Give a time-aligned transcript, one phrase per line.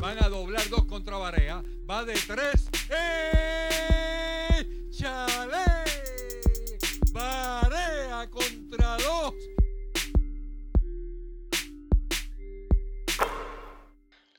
[0.00, 1.60] Van a doblar dos contra Barea.
[1.90, 2.68] Va de tres.
[2.88, 4.64] ¡Eh!
[4.90, 5.64] ¡Chale!
[7.10, 9.34] Barea contra dos.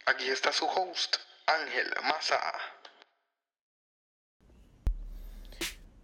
[0.06, 2.40] Aquí está su host, Ángel Maza.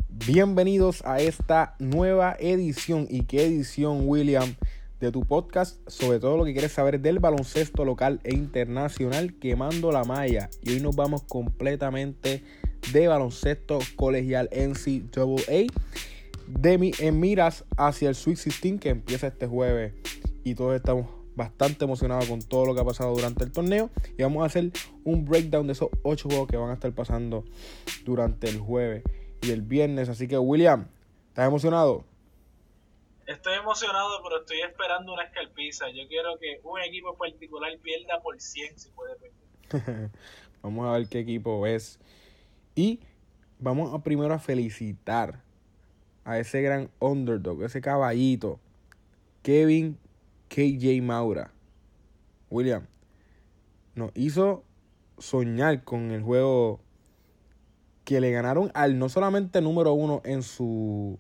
[0.10, 4.56] Bienvenidos a esta nueva edición y qué edición William
[5.00, 9.92] de tu podcast sobre todo lo que quieres saber del baloncesto local e internacional quemando
[9.92, 12.44] la malla y hoy nos vamos completamente
[12.94, 15.68] de baloncesto colegial NCAA
[16.48, 19.94] de mi, en miras hacia el Sweet 16 que empieza este jueves
[20.44, 24.24] y todos estamos bastante emocionados con todo lo que ha pasado durante el torneo y
[24.24, 24.72] vamos a hacer
[25.04, 27.44] un breakdown de esos ocho juegos que van a estar pasando
[28.06, 29.04] durante el jueves
[29.42, 30.10] y el viernes.
[30.10, 30.88] Así que, William,
[31.30, 32.06] ¿estás emocionado?
[33.26, 35.90] Estoy emocionado, pero estoy esperando una escalpiza.
[35.90, 40.12] Yo quiero que un equipo particular pierda por 100 si puede perder.
[40.62, 42.00] vamos a ver qué equipo es.
[42.76, 43.00] Y
[43.60, 45.42] vamos primero a felicitar
[46.24, 48.60] a ese gran underdog, ese caballito,
[49.42, 49.98] Kevin
[50.50, 51.52] KJ Maura.
[52.50, 52.88] William,
[53.96, 54.64] nos hizo
[55.18, 56.80] soñar con el juego
[58.04, 61.20] que le ganaron al no solamente número uno en su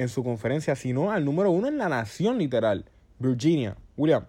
[0.00, 2.86] en su conferencia, sino al número uno en la nación literal,
[3.18, 3.76] Virginia.
[3.98, 4.26] William.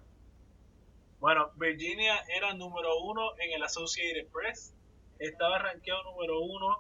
[1.22, 4.76] Bueno, Virginia era número uno en el Associated Press,
[5.20, 6.76] estaba rankeado número uno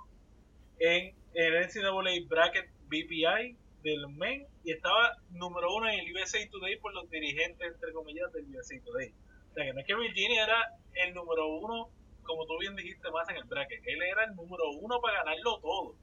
[0.80, 6.78] en el NCAA Bracket BPI del MEN y estaba número uno en el USA Today
[6.78, 9.14] por los dirigentes, entre comillas, del USA Today.
[9.52, 10.76] O sea, que no es que Virginia era
[11.06, 11.90] el número uno
[12.24, 15.60] como tú bien dijiste más en el bracket, él era el número uno para ganarlo
[15.60, 15.96] todo.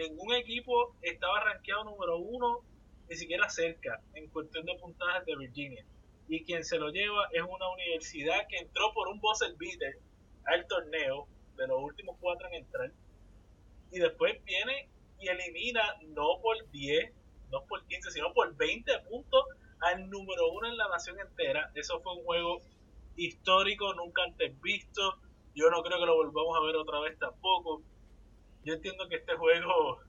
[0.00, 2.60] Ningún equipo estaba rankeado número uno,
[3.08, 5.84] ni siquiera cerca, en cuestión de puntajes de Virginia.
[6.26, 9.98] Y quien se lo lleva es una universidad que entró por un buzzer beater
[10.46, 12.90] al torneo, de los últimos cuatro en entrar.
[13.90, 14.88] Y después viene
[15.18, 17.12] y elimina, no por 10,
[17.50, 19.44] no por 15, sino por 20 puntos
[19.80, 21.70] al número uno en la nación entera.
[21.74, 22.62] Eso fue un juego
[23.16, 25.18] histórico, nunca antes visto
[25.54, 27.82] yo no creo que lo volvamos a ver otra vez tampoco.
[28.64, 30.00] Yo entiendo que este juego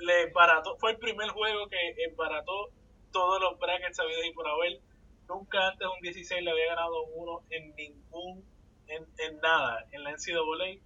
[0.00, 2.70] le barató, fue el primer juego que embarató
[3.12, 4.80] todos los brackets sabidos y por haber.
[5.28, 8.44] Nunca antes un 16 le había ganado uno en ningún,
[8.88, 10.80] en, en nada, en la NCAA.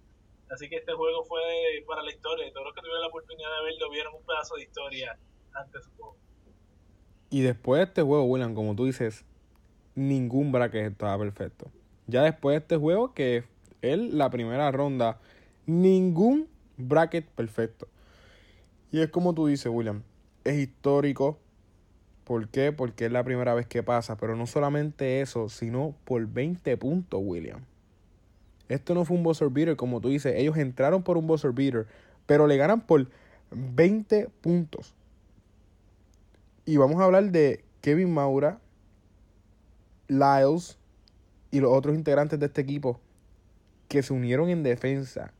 [0.49, 1.41] Así que este juego fue
[1.85, 2.51] para la historia.
[2.53, 5.17] Todos los que tuvieron la oportunidad de verlo vieron un pedazo de historia
[5.53, 6.15] antes su juego.
[7.29, 9.25] Y después de este juego, William, como tú dices,
[9.95, 11.69] ningún bracket estaba perfecto.
[12.05, 13.43] Ya después de este juego, que
[13.81, 15.19] él la primera ronda,
[15.65, 17.87] ningún bracket perfecto.
[18.91, 20.03] Y es como tú dices, William,
[20.43, 21.37] es histórico.
[22.23, 22.71] ¿Por qué?
[22.71, 24.17] Porque es la primera vez que pasa.
[24.17, 27.61] Pero no solamente eso, sino por 20 puntos, William.
[28.69, 30.33] Esto no fue un buzzer beater, como tú dices.
[30.35, 31.87] Ellos entraron por un buzzer beater,
[32.25, 33.07] pero le ganan por
[33.51, 34.93] 20 puntos.
[36.65, 38.59] Y vamos a hablar de Kevin Maura,
[40.09, 40.77] Lyles
[41.49, 42.99] y los otros integrantes de este equipo
[43.87, 45.31] que se unieron en defensa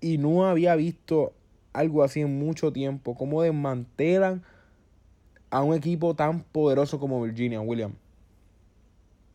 [0.00, 1.32] y no había visto
[1.72, 4.44] algo así en mucho tiempo, cómo desmantelan
[5.50, 7.94] a un equipo tan poderoso como Virginia, William.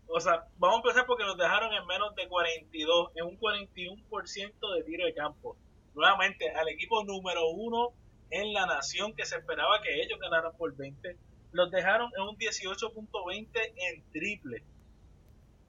[0.07, 4.75] O sea, vamos a empezar porque nos dejaron en menos de 42, en un 41%
[4.75, 5.55] de tiro de campo.
[5.93, 7.89] Nuevamente, al equipo número uno
[8.29, 11.15] en la nación que se esperaba que ellos ganaran por 20,
[11.53, 14.63] los dejaron en un 18.20 en triple.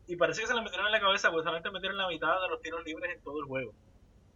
[0.06, 2.48] Y parece que se le metieron en la cabeza, pues solamente metieron la mitad de
[2.48, 3.72] los tiros libres en todo el juego.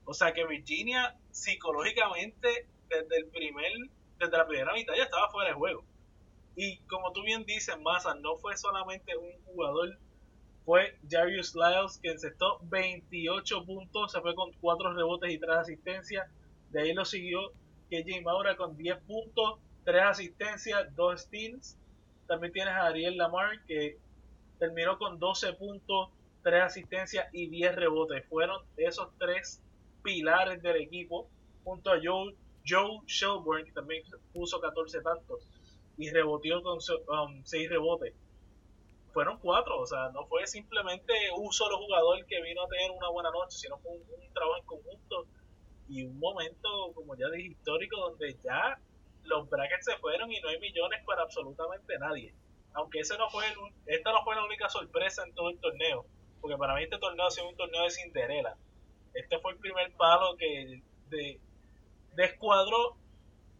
[0.06, 3.72] O sea que Virginia psicológicamente desde el primer,
[4.18, 5.84] desde la primera mitad ya estaba fuera de juego.
[6.54, 9.98] Y como tú bien dices, Massa, no fue solamente un jugador,
[10.64, 16.28] fue Jarius Lyles que encestó 28 puntos, se fue con 4 rebotes y 3 asistencias.
[16.70, 17.52] De ahí lo siguió
[17.90, 21.76] KJ Maura con 10 puntos, 3 asistencias, 2 steals.
[22.26, 23.98] También tienes a Ariel Lamar que
[24.58, 26.10] terminó con 12 puntos,
[26.42, 28.24] 3 asistencias y 10 rebotes.
[28.28, 29.62] Fueron esos tres
[30.06, 31.28] pilares del equipo,
[31.64, 32.32] junto a Joe,
[32.64, 35.48] Joe Shelburne, que también puso 14 tantos
[35.98, 38.14] y reboteó con 6 um, rebotes.
[39.12, 43.08] fueron cuatro, o sea, no fue simplemente un solo jugador que vino a tener una
[43.08, 45.26] buena noche, sino fue un, trabajo en conjunto
[45.88, 48.78] y un momento, como ya dije, histórico donde ya
[49.24, 52.32] los brackets se fueron y no hay millones para absolutamente nadie.
[52.74, 53.44] Aunque ese no fue
[53.86, 56.06] esta no fue la única sorpresa en todo el torneo,
[56.40, 58.56] porque para mí este torneo ha sido un torneo de Cinderela.
[59.16, 61.40] Este fue el primer palo que de,
[62.14, 62.96] descuadró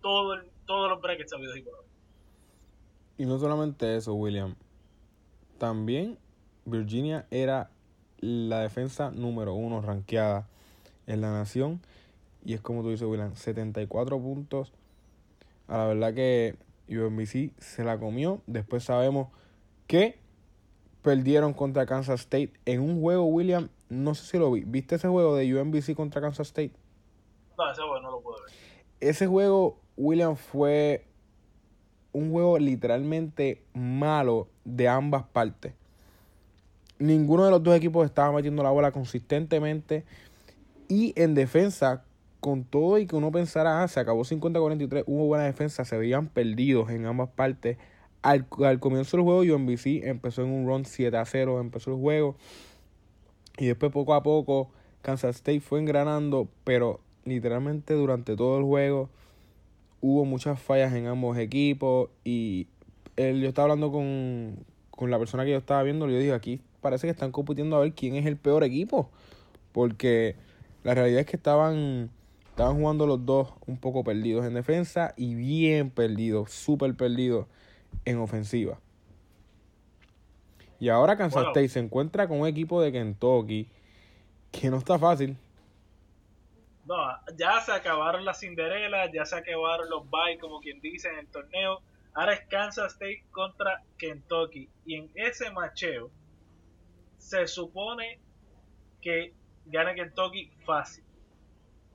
[0.00, 1.84] todo el, todos los brackets habidos y por
[3.18, 4.54] Y no solamente eso, William.
[5.58, 6.18] También
[6.64, 7.70] Virginia era
[8.18, 10.48] la defensa número uno rankeada
[11.06, 11.80] en la nación.
[12.44, 14.72] Y es como tú dices, William, 74 puntos.
[15.68, 16.56] A la verdad que
[16.88, 18.42] UMBC se la comió.
[18.46, 19.28] Después sabemos
[19.86, 20.18] que
[21.02, 23.68] perdieron contra Kansas State en un juego, William.
[23.88, 24.64] No sé si lo vi.
[24.64, 26.72] ¿Viste ese juego de UMBC contra Kansas State?
[27.56, 28.52] No, ese juego no lo puedo ver.
[29.00, 31.06] Ese juego, William, fue
[32.12, 35.74] un juego literalmente malo de ambas partes.
[36.98, 40.04] Ninguno de los dos equipos estaba metiendo la bola consistentemente.
[40.88, 42.04] Y en defensa,
[42.40, 46.28] con todo y que uno pensara, ah, se acabó 50-43, hubo buena defensa, se veían
[46.28, 47.76] perdidos en ambas partes.
[48.22, 52.36] Al, comienzo del juego, UMBC empezó en un run 7 a 0, empezó el juego.
[53.58, 54.70] Y después, poco a poco,
[55.02, 59.08] Kansas State fue engranando, pero literalmente durante todo el juego
[60.00, 62.10] hubo muchas fallas en ambos equipos.
[62.24, 62.68] Y
[63.16, 64.56] él, yo estaba hablando con,
[64.90, 67.80] con la persona que yo estaba viendo, yo dije, aquí parece que están compitiendo a
[67.80, 69.10] ver quién es el peor equipo.
[69.72, 70.36] Porque
[70.84, 72.10] la realidad es que estaban,
[72.50, 77.46] estaban jugando los dos un poco perdidos en defensa y bien perdidos, súper perdidos
[78.04, 78.78] en ofensiva.
[80.78, 83.68] Y ahora Kansas State se encuentra con un equipo de Kentucky
[84.52, 85.36] que no está fácil.
[86.84, 86.94] No,
[87.36, 91.26] ya se acabaron las Cinderella, ya se acabaron los bye, como quien dice en el
[91.28, 91.80] torneo.
[92.14, 94.68] Ahora es Kansas State contra Kentucky.
[94.84, 96.10] Y en ese macheo
[97.18, 98.20] se supone
[99.00, 99.34] que
[99.66, 101.04] gana Kentucky fácil.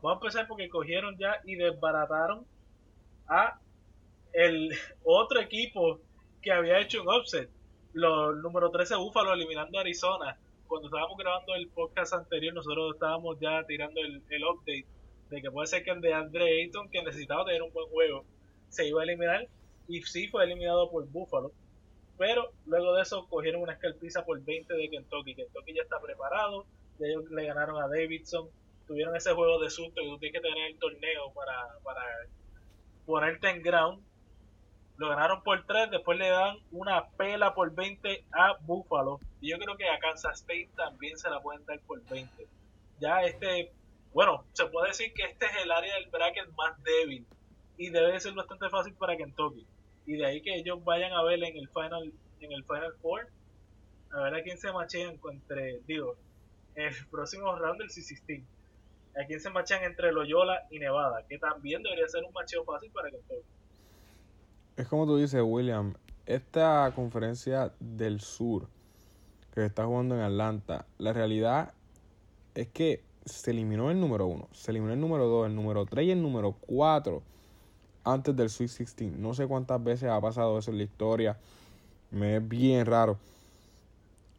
[0.01, 2.45] Vamos a empezar porque cogieron ya y desbarataron
[3.27, 3.59] a
[4.33, 4.71] el
[5.03, 5.99] otro equipo
[6.41, 7.49] que había hecho un offset.
[7.93, 10.37] Los número 13 Búfalo eliminando a Arizona.
[10.67, 14.85] Cuando estábamos grabando el podcast anterior, nosotros estábamos ya tirando el, update
[15.29, 18.23] de que puede ser que el de Andre Ayton, que necesitaba tener un buen juego,
[18.69, 19.45] se iba a eliminar.
[19.89, 21.51] Y sí fue eliminado por Buffalo.
[22.17, 25.35] Pero luego de eso cogieron una escalpiza por 20 de Kentucky.
[25.35, 26.65] Kentucky ya está preparado.
[26.97, 28.47] Ellos le ganaron a Davidson.
[28.87, 32.01] Tuvieron ese juego de susto y tú tienes que tener el torneo para, para
[33.05, 34.01] ponerte en ground
[35.01, 39.19] lo ganaron por 3, después le dan una pela por 20 a Buffalo.
[39.41, 42.47] Y yo creo que a Kansas State también se la pueden dar por 20.
[42.99, 43.71] Ya este,
[44.13, 47.25] bueno, se puede decir que este es el área del bracket más débil
[47.77, 49.65] y debe ser bastante fácil para Kentucky.
[50.05, 53.27] Y de ahí que ellos vayan a ver en el Final en el Final Four,
[54.11, 56.15] a ver a quién se machean entre, digo,
[56.75, 58.43] el próximo round del C16.
[59.19, 62.91] A quién se machean entre Loyola y Nevada, que también debería ser un macheo fácil
[62.91, 63.60] para Kentucky.
[64.77, 65.93] Es como tú dices, William,
[66.25, 68.67] esta conferencia del sur
[69.53, 71.73] que está jugando en Atlanta, la realidad
[72.55, 76.07] es que se eliminó el número uno, se eliminó el número dos, el número tres
[76.07, 77.21] y el número cuatro
[78.03, 79.13] antes del Sweet 16.
[79.17, 81.37] No sé cuántas veces ha pasado eso en la historia.
[82.09, 83.17] Me es bien raro.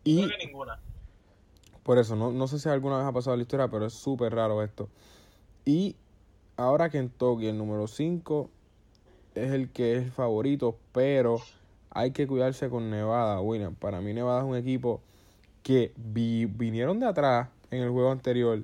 [0.05, 0.81] Y ninguna.
[1.83, 3.93] Por eso, no, no sé si alguna vez ha pasado en la historia, pero es
[3.93, 4.89] súper raro esto.
[5.65, 5.97] Y
[6.57, 8.51] ahora que en Tokio el número 5
[9.35, 11.39] es el que es el favorito, pero
[11.91, 13.75] hay que cuidarse con Nevada, William.
[13.75, 15.01] Para mí Nevada es un equipo
[15.63, 18.63] que vinieron de atrás en el juego anterior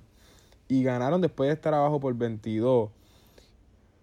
[0.68, 2.90] y ganaron después de estar abajo por 22.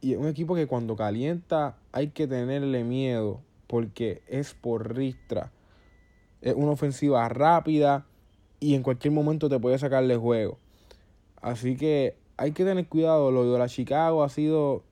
[0.01, 5.51] Y es un equipo que cuando calienta hay que tenerle miedo porque es por ristra.
[6.41, 8.05] Es una ofensiva rápida
[8.60, 10.57] y en cualquier momento te puede sacarle juego.
[11.41, 13.31] Así que hay que tener cuidado.
[13.31, 14.84] Lo de la Chicago ha sido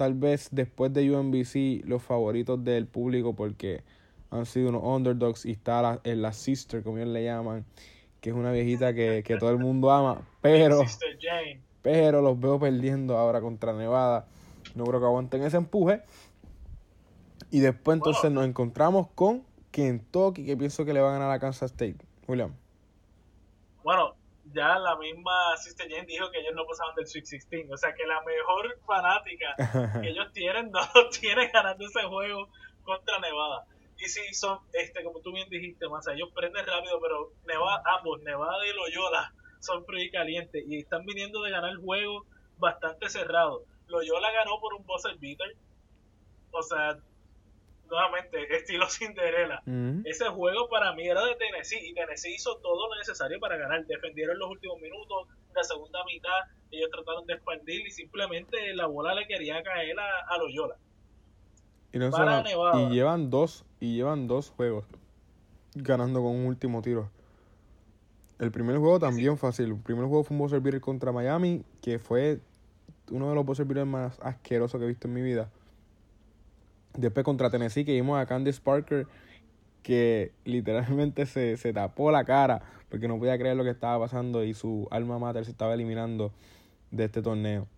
[0.00, 3.84] tal vez después de UMBC los favoritos del público porque
[4.30, 7.66] han sido unos underdogs y está en la sister, como ellos le llaman,
[8.22, 10.80] que es una viejita que, todo el mundo ama, pero,
[11.82, 14.26] pero los veo perdiendo ahora contra Nevada.
[14.74, 16.00] No creo que aguanten ese empuje.
[17.50, 21.38] Y después entonces nos encontramos con Kentucky, que pienso que le va a ganar a
[21.38, 21.98] Kansas State.
[22.26, 22.54] William.
[23.84, 24.14] Bueno,
[24.52, 27.70] ya la misma Sister Jane dijo que ellos no pasaban del Sweet 16.
[27.72, 30.80] O sea que la mejor fanática que ellos tienen no
[31.20, 32.48] tiene ganando ese juego
[32.82, 33.64] contra Nevada.
[33.98, 38.20] Y sí, son, este, como tú bien dijiste, más ellos prenden rápido, pero Nevada, ambos,
[38.22, 40.64] Nevada y Loyola, son fríos y calientes.
[40.66, 42.24] Y están viniendo de ganar el juego
[42.58, 43.64] bastante cerrado.
[43.88, 45.54] Loyola ganó por un buzzer beater.
[46.52, 46.98] O sea,
[47.90, 49.62] nuevamente, estilo Cinderella.
[50.04, 53.84] Ese juego para mí era de Tennessee y Tennessee hizo todo lo necesario para ganar.
[53.86, 56.30] Defendieron los últimos minutos, la segunda mitad,
[56.70, 60.76] ellos trataron de expandir y simplemente la bola le quería caer a, a Loyola.
[61.92, 62.80] Y, no Para solo- Nevada.
[62.82, 64.84] y llevan dos y llevan dos juegos
[65.74, 67.10] ganando con un último tiro.
[68.38, 69.66] El primer juego también fácil.
[69.66, 72.40] El primer juego fue un buzzer beater contra Miami, que fue
[73.10, 75.50] uno de los buzzer beaters más asquerosos que he visto en mi vida.
[76.94, 79.06] Después contra Tennessee, que vimos a Candice Parker,
[79.82, 84.42] que literalmente se, se tapó la cara porque no podía creer lo que estaba pasando
[84.44, 86.32] y su alma mater se estaba eliminando
[86.90, 87.68] de este torneo.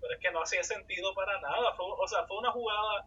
[0.00, 1.74] Pero es que no hacía sentido para nada.
[1.76, 3.06] Fue, o sea, fue una jugada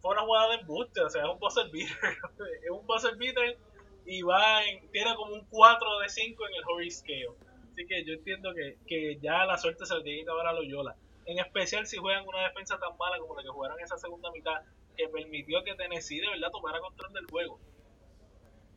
[0.00, 1.00] fue una jugada de embuste.
[1.00, 1.96] O sea, es un buzzer beater.
[2.62, 3.56] es un buzzer beater
[4.04, 7.28] y va en, tiene como un 4 de 5 en el Horace Scale.
[7.72, 10.52] Así que yo entiendo que, que ya la suerte se le tiene que acabar a
[10.52, 10.94] Loyola.
[11.26, 14.62] En especial si juegan una defensa tan mala como la que jugaron esa segunda mitad,
[14.96, 17.58] que permitió que Tennessee de verdad tomara control del juego.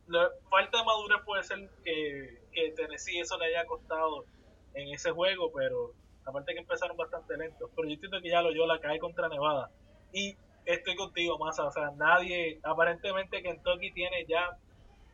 [0.08, 4.25] La falta de madurez puede ser que, que Tennessee eso le haya costado
[4.74, 5.94] en ese juego, pero
[6.25, 7.70] aparte que empezaron bastante lentos.
[7.75, 9.70] Pero yo entiendo que ya Loyola cae contra Nevada.
[10.13, 11.66] Y estoy contigo, Massa.
[11.66, 14.58] O sea, nadie, aparentemente Kentucky tiene ya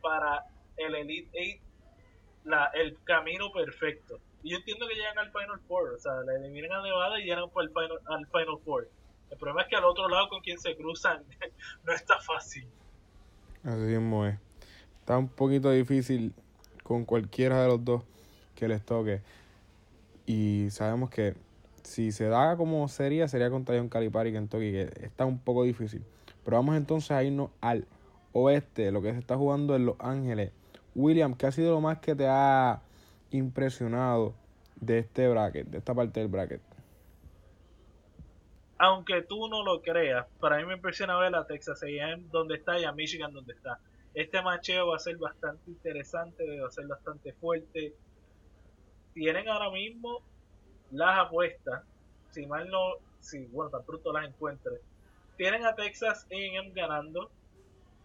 [0.00, 0.44] para
[0.76, 1.62] el Elite Eight
[2.44, 4.20] la, el camino perfecto.
[4.44, 7.48] Yo entiendo que llegan al Final Four, o sea, le eliminan a Nevada y llegan
[7.48, 8.88] por el final, al Final Four.
[9.30, 11.24] El problema es que al otro lado con quien se cruzan
[11.84, 12.68] no está fácil.
[13.64, 14.38] Así mismo es.
[15.00, 16.34] Está un poquito difícil
[16.82, 18.02] con cualquiera de los dos
[18.54, 19.22] que les toque.
[20.26, 21.34] Y sabemos que
[21.82, 25.64] si se da como sería, sería contra John Calipari y Kentucky, que está un poco
[25.64, 26.04] difícil.
[26.44, 27.86] Pero vamos entonces a irnos al
[28.32, 30.52] oeste, lo que se está jugando en Los Ángeles.
[30.94, 32.82] William, ¿qué ha sido lo más que te ha
[33.30, 34.34] impresionado
[34.76, 36.60] de este bracket, de esta parte del bracket?
[38.78, 42.78] Aunque tú no lo creas, para mí me impresiona ver a Texas A&M donde está
[42.78, 43.78] y a Michigan donde está.
[44.14, 47.94] Este macheo va a ser bastante interesante, va a ser bastante fuerte.
[49.12, 50.20] Tienen ahora mismo
[50.90, 51.82] las apuestas,
[52.30, 54.80] si mal no, si bueno, tan pronto las encuentre.
[55.36, 57.30] Tienen a Texas A&M ganando.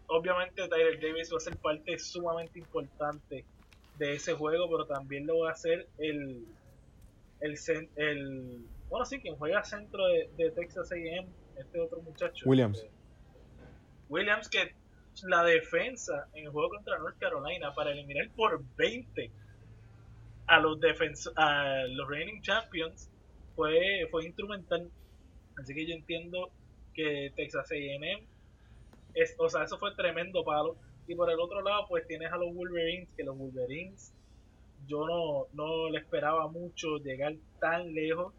[0.06, 3.44] Obviamente Tyler Davis va a ser parte sumamente importante
[4.00, 6.46] de ese juego, pero también lo va a hacer el
[7.40, 12.48] el, bueno sí quien juega centro de, de Texas A&M este otro muchacho.
[12.48, 12.86] Williams.
[14.08, 14.74] Williams que
[15.24, 19.30] la defensa en el juego contra North Carolina para eliminar por 20
[20.46, 23.10] a los defens a los reigning champions
[23.54, 24.90] fue fue instrumental.
[25.58, 26.50] Así que yo entiendo
[26.94, 28.24] que Texas A&M
[29.12, 30.76] es, o sea eso fue tremendo palo
[31.10, 34.12] y por el otro lado pues tienes a los Wolverines que los Wolverines
[34.86, 38.32] yo no, no le esperaba mucho llegar tan lejos.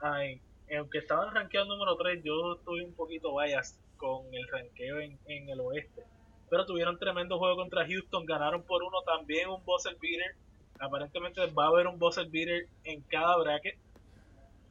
[0.00, 0.40] Ay,
[0.74, 5.50] aunque estaban rankeados número 3, yo estoy un poquito bias con el ranqueo en, en
[5.50, 6.02] el oeste.
[6.48, 10.34] Pero tuvieron tremendo juego contra Houston, ganaron por uno también un buzzer beater.
[10.80, 13.76] Aparentemente va a haber un buzzer beater en cada bracket.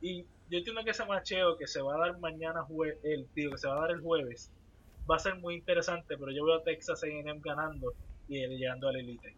[0.01, 3.51] Y yo entiendo que ese macheo que se va a dar mañana, jue el tío,
[3.51, 4.51] que se va a dar el jueves,
[5.09, 6.17] va a ser muy interesante.
[6.17, 7.93] Pero yo veo a Texas A&M ganando
[8.27, 9.35] y él llegando al Elite.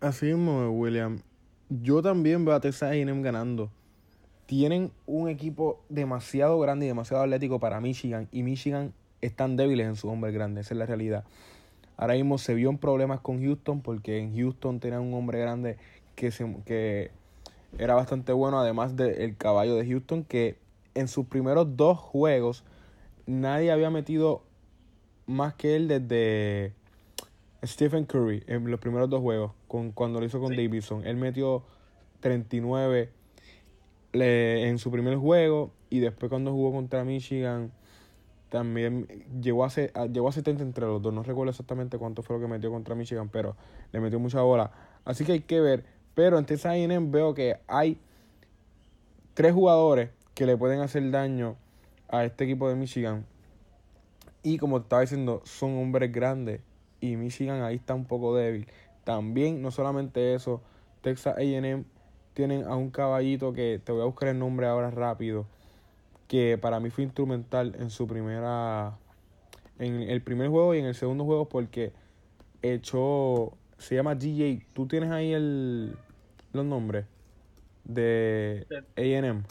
[0.00, 1.20] Así mismo, William.
[1.68, 3.70] Yo también veo a Texas A&M ganando.
[4.46, 8.28] Tienen un equipo demasiado grande y demasiado atlético para Michigan.
[8.30, 10.66] Y Michigan están débiles en sus hombres grandes.
[10.66, 11.24] Esa es la realidad.
[11.96, 15.78] Ahora mismo se vio en problemas con Houston porque en Houston tenían un hombre grande
[16.16, 17.10] que, se, que
[17.78, 18.60] era bastante bueno.
[18.60, 20.58] Además del caballo de Houston que
[20.94, 22.64] en sus primeros dos juegos
[23.26, 24.42] nadie había metido
[25.26, 26.72] más que él desde
[27.64, 30.56] Stephen Curry en los primeros dos juegos, con, cuando lo hizo con Sí.
[30.56, 31.06] Davidson.
[31.06, 31.62] Él metió
[32.20, 33.10] 39
[34.12, 37.72] le- en su primer juego y después cuando jugó contra Michigan
[38.50, 39.06] también
[39.42, 41.12] llegó a, se- a- llegó a 70 entre los dos.
[41.12, 43.56] No recuerdo exactamente cuánto fue lo que metió contra Michigan, pero
[43.92, 44.70] le metió mucha bola.
[45.04, 45.84] Así que hay que ver.
[46.14, 46.74] Pero en Texas
[47.10, 47.98] veo que hay
[49.34, 51.56] tres jugadores que le pueden hacer daño
[52.18, 53.26] a este equipo de Michigan.
[54.42, 56.60] Y como te estaba diciendo, son hombres grandes.
[57.00, 58.66] Y Michigan ahí está un poco débil.
[59.04, 60.62] También, no solamente eso,
[61.02, 61.84] Texas AM
[62.34, 65.46] tienen a un caballito que te voy a buscar el nombre ahora rápido.
[66.28, 68.98] Que para mí fue instrumental en su primera.
[69.78, 71.92] En el primer juego y en el segundo juego porque
[72.62, 73.52] echó.
[73.78, 74.66] Se llama DJ.
[74.72, 75.96] ¿Tú tienes ahí el,
[76.52, 77.06] los nombres?
[77.84, 78.66] De
[78.96, 79.44] AM.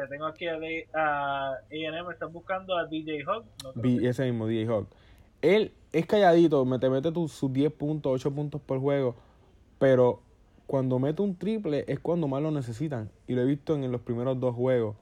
[0.00, 0.54] Te tengo aquí a,
[1.52, 3.44] A&M, están buscando a DJ Hawk.
[3.74, 4.88] No ese mismo, DJ Hawk.
[5.42, 9.14] Él es calladito, me te mete tus, sus 10 puntos, 8 puntos por juego,
[9.78, 10.22] pero
[10.66, 13.10] cuando mete un triple es cuando más lo necesitan.
[13.26, 14.96] Y lo he visto en los primeros dos juegos,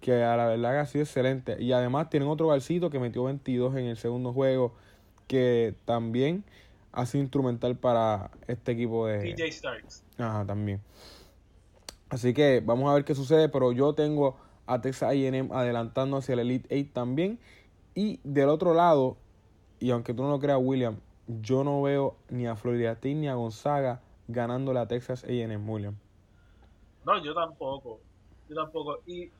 [0.00, 1.62] que a la verdad que ha sido excelente.
[1.62, 4.74] Y además tienen otro garcito que metió 22 en el segundo juego,
[5.28, 6.42] que también
[6.90, 9.32] ha sido instrumental para este equipo de...
[9.32, 10.04] TJ Starks.
[10.18, 10.80] Ajá, también.
[12.08, 16.34] Así que vamos a ver qué sucede, pero yo tengo a Texas A&M adelantando hacia
[16.34, 17.38] el Elite 8 también.
[17.94, 19.16] Y del otro lado,
[19.80, 23.28] y aunque tú no lo creas, William, yo no veo ni a Florida State ni
[23.28, 25.96] a Gonzaga ganándole a Texas A&M, William.
[27.04, 28.00] No, yo tampoco.
[28.48, 29.00] Yo tampoco.
[29.06, 29.30] Y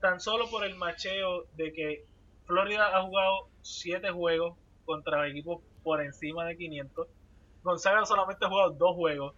[0.00, 2.04] tan solo por el macheo de que
[2.44, 7.08] Florida ha jugado 7 juegos contra equipos por encima de 500.
[7.62, 9.34] Gonzaga solamente ha jugado 2 juegos.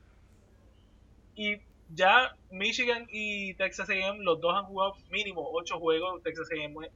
[1.34, 1.56] Y
[1.95, 6.23] ya Michigan y Texas A&M, los dos han jugado mínimo 8 juegos.
[6.23, 6.88] Texas A&M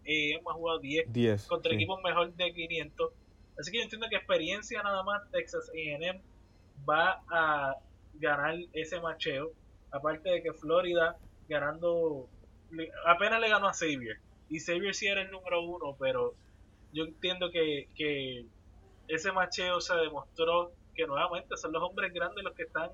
[0.46, 1.76] ha jugado 10, 10 contra sí.
[1.76, 3.12] equipos mejor de 500.
[3.58, 6.20] Así que yo entiendo que experiencia nada más Texas A&M
[6.88, 7.76] va a
[8.14, 9.52] ganar ese macheo.
[9.90, 11.16] Aparte de que Florida
[11.48, 12.28] ganando,
[13.06, 14.18] apenas le ganó a Xavier.
[14.48, 16.34] Y Xavier sí era el número uno, pero
[16.92, 18.44] yo entiendo que, que
[19.08, 22.90] ese macheo se demostró que nuevamente son los hombres grandes los que están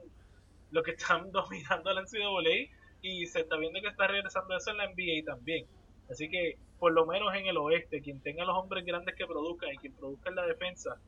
[0.71, 2.71] los que están dominando la NCAA
[3.03, 5.67] y se está viendo que está regresando eso en la NBA también.
[6.11, 9.73] Así que, por lo menos en el oeste, quien tenga los hombres grandes que produzcan
[9.75, 10.99] y quien produzca en la defensa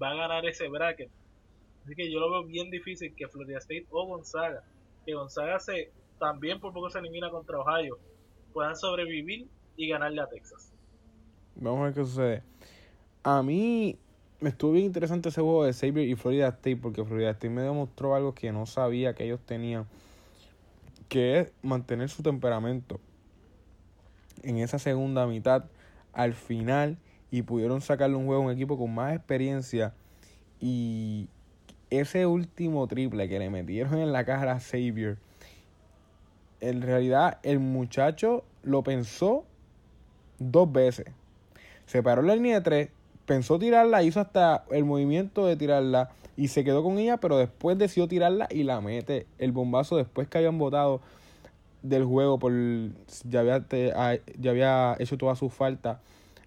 [0.00, 1.10] va a ganar ese bracket.
[1.84, 4.62] Así que yo lo veo bien difícil que Florida State o Gonzaga,
[5.06, 7.98] que Gonzaga se también por poco se elimina contra Ohio,
[8.52, 10.72] puedan sobrevivir y ganarle a Texas.
[11.56, 12.42] Vamos a ver qué sucede.
[13.22, 13.98] A mí
[14.42, 18.14] estuvo bien interesante ese juego de Xavier y Florida State porque Florida State me demostró
[18.14, 19.86] algo que no sabía que ellos tenían,
[21.08, 23.00] que es mantener su temperamento
[24.42, 25.64] en esa segunda mitad
[26.12, 26.96] al final
[27.30, 29.92] y pudieron sacarle un juego a un equipo con más experiencia
[30.60, 31.28] y
[31.90, 35.18] ese último triple que le metieron en la cara a Xavier
[36.60, 39.44] en realidad el muchacho lo pensó
[40.38, 41.06] dos veces.
[41.86, 42.88] Se paró la línea de tres,
[43.30, 47.78] pensó tirarla, hizo hasta el movimiento de tirarla y se quedó con ella, pero después
[47.78, 49.28] decidió tirarla y la mete.
[49.38, 51.00] El bombazo después que habían votado
[51.82, 52.52] del juego por
[53.22, 53.64] ya había,
[54.36, 56.00] ya había hecho toda su falta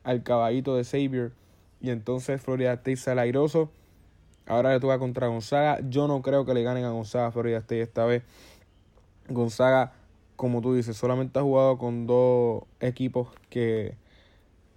[0.04, 1.32] al caballito de Xavier
[1.80, 3.70] y entonces Florida State sale airoso.
[4.46, 5.80] Ahora le toca contra Gonzaga.
[5.88, 8.24] Yo no creo que le ganen a Gonzaga Florida State esta vez.
[9.30, 9.94] Gonzaga,
[10.36, 13.96] como tú dices, solamente ha jugado con dos equipos que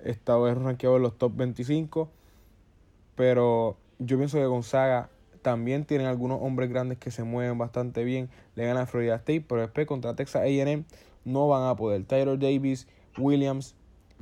[0.01, 2.11] esta vez rankeado en los top 25.
[3.15, 5.09] Pero yo pienso que Gonzaga
[5.43, 8.29] también tienen algunos hombres grandes que se mueven bastante bien.
[8.55, 10.85] Le ganan a Florida State, pero después contra Texas AM
[11.25, 12.05] no van a poder.
[12.05, 13.77] Tyler Davis, Williams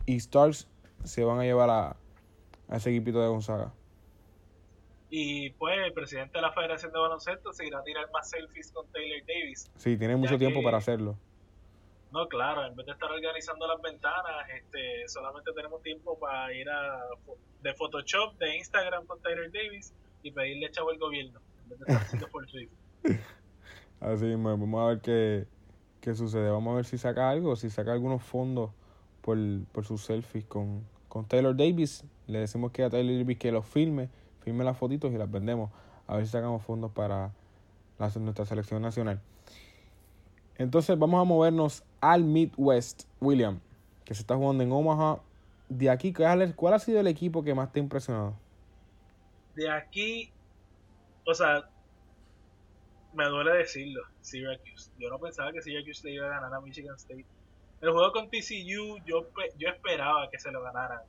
[0.07, 0.69] y Starks
[1.03, 1.97] se van a llevar a,
[2.69, 3.73] a ese equipito de Gonzaga.
[5.17, 8.73] Y pues el presidente de la Federación de Baloncesto se irá a tirar más selfies
[8.73, 9.71] con Taylor Davis.
[9.77, 11.17] Sí, tienen mucho tiempo para hacerlo.
[12.15, 16.71] No, claro, en vez de estar organizando las ventanas, este, solamente tenemos tiempo para ir
[16.71, 17.01] a
[17.61, 21.85] de Photoshop, de Instagram con Tyler Davis y pedirle chavo al gobierno, en vez de
[21.87, 22.47] estar haciendo por.
[24.01, 25.47] Así vamos a ver qué,
[26.01, 26.51] qué sucede.
[26.51, 28.71] Vamos a ver si saca algo, si saca algunos fondos
[29.21, 29.37] por,
[29.73, 32.05] por sus selfies con, con Taylor Davis.
[32.29, 34.09] Le decimos que a Taylor Davis que los filme,
[34.45, 35.73] filme las fotitos y las vendemos.
[36.07, 37.33] A ver si sacamos fondos para
[37.99, 39.21] la, nuestra selección nacional.
[40.57, 43.61] Entonces vamos a movernos al Midwest, William,
[44.05, 45.21] que se está jugando en Omaha.
[45.71, 48.35] De aquí, ¿cuál, ha sido el equipo que más te ha impresionado?
[49.55, 50.31] De aquí,
[51.25, 51.67] o sea,
[53.15, 54.91] me duele decirlo, Syracuse.
[54.99, 57.25] Yo no pensaba que Syracuse le iba a ganar a Michigan State.
[57.81, 61.01] El juego con TCU, yo, yo esperaba que se lo ganaran.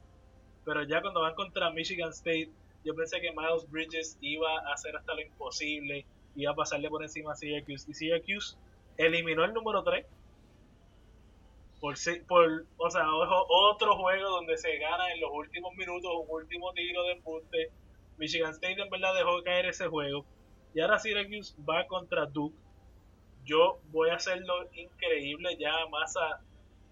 [0.63, 2.49] Pero ya cuando van contra Michigan State,
[2.85, 6.05] yo pensé que Miles Bridges iba a hacer hasta lo imposible,
[6.35, 7.91] iba a pasarle por encima a Syracuse.
[7.91, 8.55] Y Syracuse
[8.97, 10.05] eliminó el número 3.
[11.79, 11.95] Por,
[12.27, 17.03] por, o sea, otro juego donde se gana en los últimos minutos, un último tiro
[17.03, 17.71] de embuste.
[18.17, 20.25] Michigan State en verdad dejó caer ese juego.
[20.73, 22.55] Y ahora Syracuse va contra Duke.
[23.43, 25.55] Yo voy a hacerlo increíble.
[25.57, 26.41] Ya Massa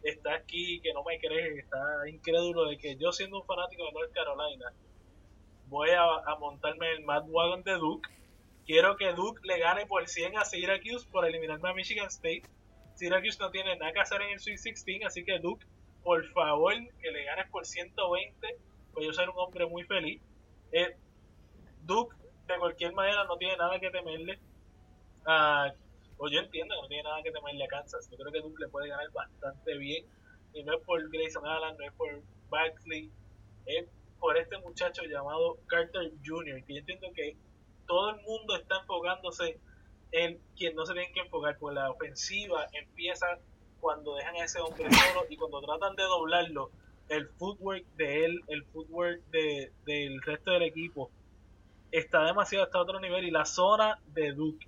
[0.03, 3.91] está aquí, que no me cree, está incrédulo de que yo siendo un fanático de
[3.93, 4.73] North Carolina,
[5.67, 8.09] voy a, a montarme el Mad Wagon de Duke.
[8.65, 12.43] Quiero que Duke le gane por 100 a Syracuse por eliminarme a Michigan State.
[12.95, 15.65] Syracuse no tiene nada que hacer en el Sweet 16, así que Duke,
[16.03, 18.57] por favor, que le ganes por 120,
[18.93, 20.21] pues yo ser un hombre muy feliz.
[20.71, 20.95] Eh,
[21.81, 22.15] Duke,
[22.47, 24.39] de cualquier manera, no tiene nada que temerle
[26.17, 28.09] o yo entiendo que no tiene nada que temerle a Kansas.
[28.09, 30.05] Yo creo que Duke le puede ganar bastante bien.
[30.53, 33.11] Y no es por Grayson Allen, no es por Baxley,
[33.65, 33.85] es
[34.19, 37.35] por este muchacho llamado Carter Jr., que yo entiendo que
[37.87, 39.59] todo el mundo está enfocándose
[40.13, 43.39] en quien no se tiene que enfocar, pues la ofensiva empieza
[43.81, 46.71] cuando dejan a ese hombre solo y cuando tratan de doblarlo,
[47.09, 51.11] el footwork de él, el footwork de, del resto del equipo
[51.91, 54.67] está demasiado hasta otro nivel y la zona de Duke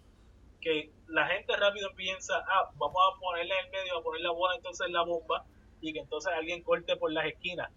[0.65, 4.31] que la gente rápido piensa, ah, vamos a ponerle en el medio, a poner la
[4.31, 5.45] bola entonces en la bomba
[5.79, 7.69] y que entonces alguien corte por las esquinas.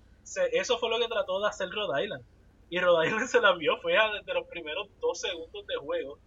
[0.53, 2.25] eso fue lo que trató de hacer Rhode Island.
[2.71, 6.19] Y Rhode Island se la vio fea desde los primeros dos segundos de juego,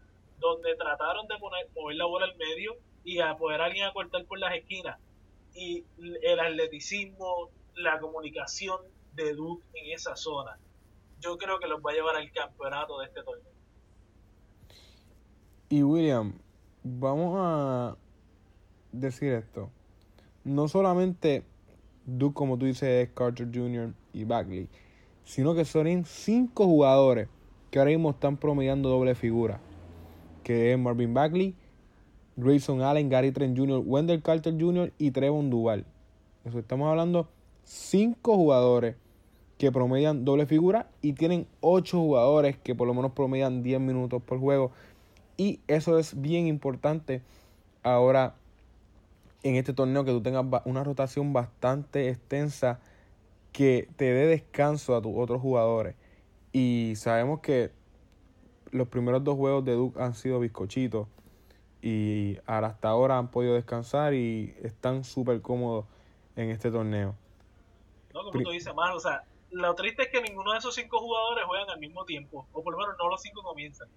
[0.42, 4.26] donde trataron de poner, mover la bola al medio y a poder alguien a cortar
[4.26, 5.00] por las esquinas.
[5.54, 5.86] Y
[6.24, 8.82] el atleticismo, la comunicación
[9.14, 10.58] de Duke en esa zona,
[11.20, 13.52] yo creo que los va a llevar al campeonato de este torneo.
[15.70, 16.34] Y William,
[16.84, 17.96] vamos a
[18.92, 19.70] decir esto.
[20.44, 21.44] No solamente
[22.06, 23.94] Duke, como tú dices, es Carter Jr.
[24.14, 24.68] y Bagley,
[25.24, 27.30] sino que son cinco jugadores
[27.70, 29.62] que ahora mismo están promediando doble figura,
[30.44, 31.56] que es Marvin Bagley,
[32.38, 34.92] Grayson Allen, Gary Trent Jr., Wendell Carter Jr.
[34.98, 35.86] y Trevon Duval.
[36.46, 37.28] Estamos hablando
[37.64, 38.96] cinco jugadores
[39.58, 44.22] que promedian doble figura y tienen ocho jugadores que por lo menos promedian 10 minutos
[44.24, 44.72] por juego.
[45.38, 47.22] Y eso es bien importante
[47.84, 48.34] ahora
[49.44, 52.80] en este torneo que tú tengas una rotación bastante extensa
[53.52, 55.96] que te dé descanso a tus otros jugadores.
[56.52, 57.72] Y sabemos que
[58.72, 61.08] los primeros dos juegos de Duke han sido bizcochitos
[61.82, 65.86] y hasta ahora han podido descansar y están súper cómodos
[66.36, 67.16] en este torneo.
[68.14, 71.00] No, como tú dices, más, o sea, lo triste es que ninguno de esos cinco
[71.00, 73.88] jugadores juegan al mismo tiempo, o por lo menos no los cinco comienzan.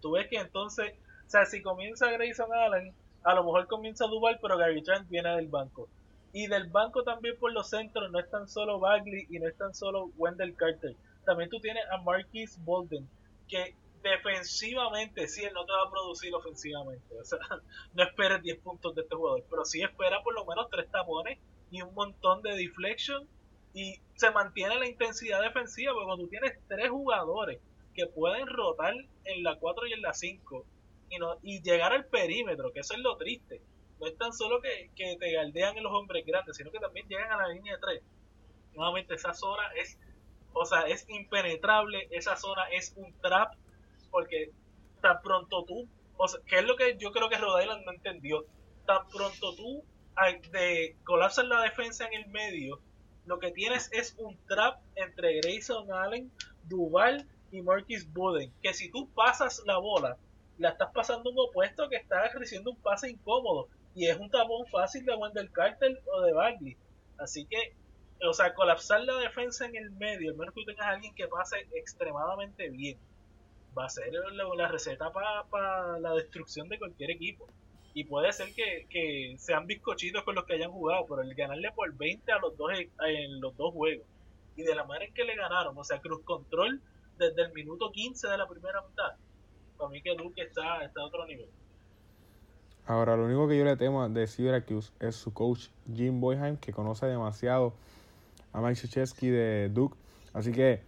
[0.00, 0.94] Tú ves que entonces,
[1.26, 5.30] o sea, si comienza Grayson Allen, a lo mejor comienza Duval, pero Gary Trent viene
[5.36, 5.88] del banco.
[6.32, 9.56] Y del banco también por los centros no es tan solo Bagley y no es
[9.56, 10.94] tan solo Wendell Carter.
[11.24, 13.08] También tú tienes a Marquis Bolden,
[13.48, 13.74] que
[14.08, 17.18] defensivamente sí él no te va a producir ofensivamente.
[17.18, 17.38] O sea,
[17.94, 21.38] no esperes 10 puntos de este jugador, pero sí espera por lo menos 3 tapones
[21.70, 23.26] y un montón de deflection
[23.76, 27.60] y se mantiene la intensidad defensiva, porque cuando tú tienes tres jugadores
[27.94, 30.64] que pueden rotar en la 4 y en la 5
[31.10, 33.60] y, no, y llegar al perímetro, que eso es lo triste.
[34.00, 37.30] No es tan solo que, te galdean en los hombres grandes, sino que también llegan
[37.30, 38.02] a la línea de 3.
[38.74, 39.98] Nuevamente, esa zona es,
[40.54, 43.54] o sea, es impenetrable, esa zona es un trap,
[44.10, 44.50] porque
[45.00, 47.92] tan pronto tú, o sea, que es lo que yo creo que Rhode Island no
[47.92, 48.44] entendió,
[48.86, 49.84] tan pronto tú
[50.52, 52.80] de colapsar la defensa en el medio,
[53.26, 56.30] lo que tienes es un trap entre Grayson Allen,
[56.64, 60.16] Duval y Marquis Buden, que si tú pasas la bola,
[60.58, 64.66] la estás pasando un opuesto que está ejerciendo un pase incómodo y es un tapón
[64.68, 66.76] fácil de Wendell Carter o de Bagley.
[67.18, 67.74] Así que,
[68.26, 71.28] o sea, colapsar la defensa en el medio, al menos que tengas a alguien que
[71.28, 72.98] pase extremadamente bien,
[73.76, 77.46] va a ser la, receta para la destrucción de cualquier equipo.
[77.94, 81.94] Y puede ser que, sean bizcochitos con los que hayan jugado, pero el ganarle por
[81.96, 84.06] 20 a los dos en los dos juegos
[84.56, 86.80] y de la manera en que le ganaron, o sea, cruz control
[87.18, 89.12] desde el minuto 15 de la primera mitad,
[89.76, 91.48] para mí que Duke está, está a otro nivel.
[92.86, 96.72] Ahora, lo único que yo le temo de Syracuse es su coach Jim Boyheim, que
[96.72, 97.74] conoce demasiado
[98.52, 99.96] a Mike Krzyzewski de Duke.
[100.32, 100.82] Así que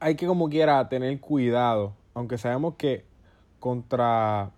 [0.00, 3.04] hay que como quiera tener cuidado, aunque sabemos que
[3.58, 4.52] contra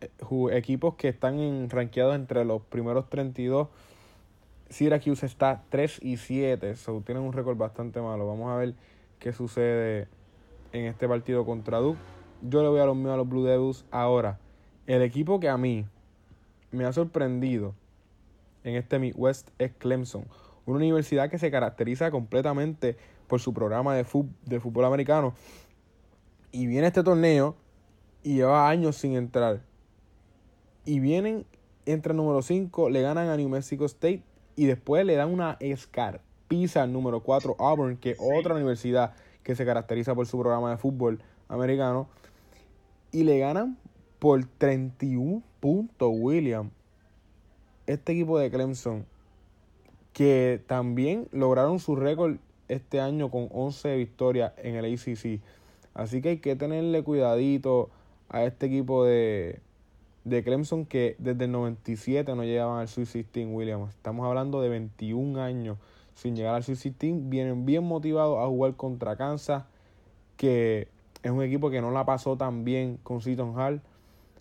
[0.00, 0.08] eh,
[0.52, 3.68] equipos que están en, rankeados entre los primeros 32,
[4.70, 8.26] Syracuse está 3 y 7, so, tienen un récord bastante malo.
[8.26, 8.74] Vamos a ver
[9.20, 10.08] qué sucede
[10.72, 11.98] en este partido contra Duke.
[12.42, 13.84] Yo le voy a los míos a los Blue Devils.
[13.90, 14.38] Ahora,
[14.86, 15.86] el equipo que a mí
[16.72, 17.74] me ha sorprendido
[18.64, 20.24] en este Midwest es Clemson.
[20.66, 25.34] Una universidad que se caracteriza completamente por su programa de fútbol, de fútbol americano.
[26.52, 27.56] Y viene este torneo
[28.22, 29.62] y lleva años sin entrar.
[30.84, 31.46] Y vienen,
[31.86, 34.22] entre el número 5, le ganan a New Mexico State
[34.56, 39.14] y después le dan una escar Pisa al número 4 Auburn, que es otra universidad
[39.42, 42.08] que se caracteriza por su programa de fútbol americano.
[43.12, 43.78] Y le ganan
[44.18, 46.70] por 31 puntos, William.
[47.86, 49.06] Este equipo de Clemson,
[50.12, 52.36] que también lograron su récord
[52.68, 55.40] este año con 11 victorias en el ACC.
[55.94, 57.90] Así que hay que tenerle cuidadito
[58.28, 59.60] a este equipo de,
[60.24, 63.90] de Clemson que desde el 97 no llegaban al Sweet 16, Williams.
[63.90, 65.78] Estamos hablando de 21 años
[66.14, 69.64] sin llegar al Sweet 16, vienen bien motivados a jugar contra Kansas,
[70.36, 70.88] que
[71.22, 73.82] es un equipo que no la pasó tan bien con Seaton Hall.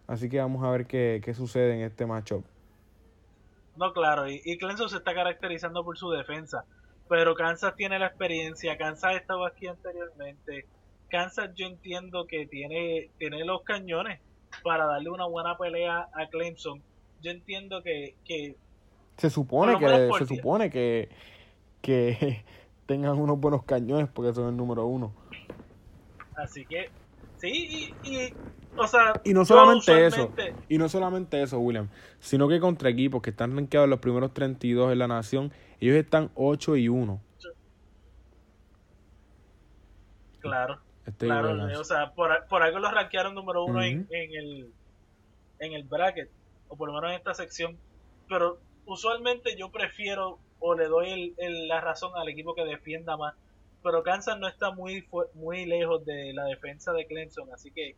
[0.08, 2.44] Así que vamos a ver qué, sucede en este matchup.
[3.76, 6.66] No, claro, y, y, Clemson se está caracterizando por su defensa,
[7.10, 10.66] pero Kansas tiene la experiencia, Kansas ha estado aquí anteriormente,
[11.10, 14.20] Kansas yo entiendo que tiene, tiene los cañones
[14.64, 16.82] para darle una buena pelea a Clemson.
[17.22, 18.56] Yo entiendo que, que
[19.18, 21.10] Se supone que, se supone que,
[21.82, 22.44] que
[22.86, 25.14] tengan unos buenos cañones porque son el número uno.
[26.36, 26.90] así que
[27.38, 28.34] sí y, y,
[28.76, 30.32] o sea Y no solamente eso,
[30.68, 31.90] y no solamente eso, William,
[32.20, 35.96] sino que contra equipos que están rankeados en los primeros 32 en la nación, ellos
[35.98, 37.22] están 8 y 1.
[40.40, 40.80] claro.
[41.06, 44.74] Este claro de o sea por, por algo los rankearon número uno en, en el
[45.60, 46.30] en el bracket
[46.70, 47.78] o por lo menos en esta sección.
[48.30, 53.18] Pero usualmente yo prefiero o le doy el- el- la razón al equipo que defienda
[53.18, 53.36] más.
[53.84, 57.96] Pero Kansas no está muy muy lejos de la defensa de Clemson así que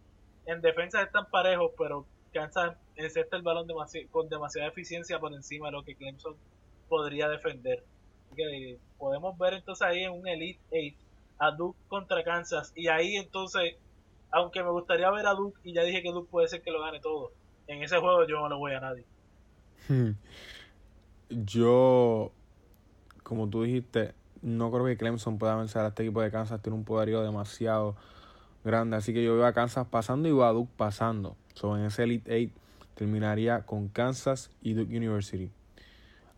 [0.48, 5.68] en defensa están parejos pero Kansas encesta el balón demasi- con demasiada eficiencia por encima
[5.68, 6.36] de lo que Clemson
[6.88, 7.84] podría defender
[8.36, 10.96] que podemos ver entonces ahí en un Elite 8
[11.40, 13.76] a Duke contra Kansas y ahí entonces
[14.32, 16.82] aunque me gustaría ver a Duke y ya dije que Duke puede ser que lo
[16.82, 17.32] gane todo
[17.68, 19.06] en ese juego yo no le voy a nadie
[19.88, 20.12] Hmm.
[21.30, 22.32] Yo,
[23.24, 26.62] como tú dijiste, no creo que Clemson pueda vencer a este equipo de Kansas.
[26.62, 27.96] Tiene un poderío demasiado
[28.64, 28.98] grande.
[28.98, 31.36] Así que yo veo a Kansas pasando y veo a Duke pasando.
[31.54, 32.54] So, en ese Elite 8
[32.96, 35.52] terminaría con Kansas y Duke University.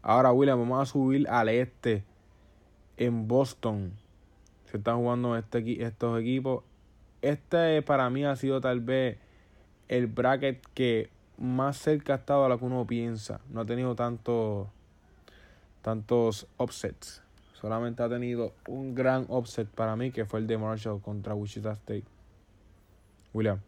[0.02, 2.04] Ahora, William, vamos a subir al este.
[2.98, 3.94] En Boston.
[4.66, 6.64] Se están jugando este, estos equipos.
[7.22, 9.18] Este para mí ha sido tal vez
[9.88, 13.42] el bracket que más cerca ha estado a lo que uno piensa.
[13.50, 14.70] No ha tenido tanto,
[15.82, 17.24] tantos upsets.
[17.54, 21.72] Solamente ha tenido un gran upset para mí, que fue el de Marshall contra Wichita
[21.74, 22.06] State.
[23.34, 23.60] William.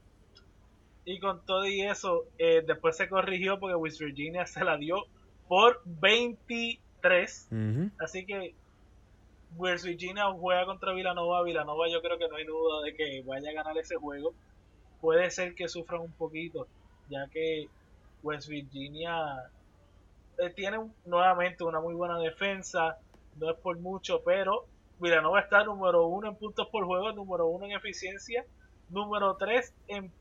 [1.05, 5.05] y con todo y eso eh, después se corrigió porque West Virginia se la dio
[5.49, 7.91] por 23 Ujú.
[7.99, 8.55] así que
[9.57, 13.49] West Virginia juega contra Villanova Villanova yo creo que no hay duda de que vaya
[13.49, 14.33] a ganar ese juego
[15.01, 16.67] puede ser que sufran un poquito
[17.09, 17.67] ya que
[18.23, 19.49] West Virginia
[20.39, 22.97] eh, tiene nuevamente una muy buena defensa,
[23.37, 24.65] no es por mucho, pero
[24.99, 28.45] Villanova está número uno en puntos por juego, número uno en eficiencia,
[28.89, 30.11] número tres en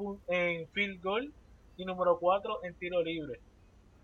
[0.73, 1.33] field goal
[1.77, 3.41] y número cuatro en tiro libre.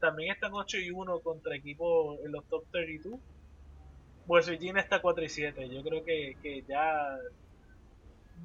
[0.04, 3.18] También están 8 y 1 contra equipos en los top 32.
[4.26, 5.66] West Virginia está 4 y 7.
[5.70, 7.16] Yo creo que, que ya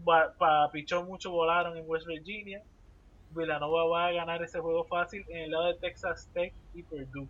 [0.07, 2.63] va- pa, pichón mucho volaron en West Virginia.
[3.31, 7.27] Villanova va a ganar ese juego fácil en el lado de Texas Tech y Purdue.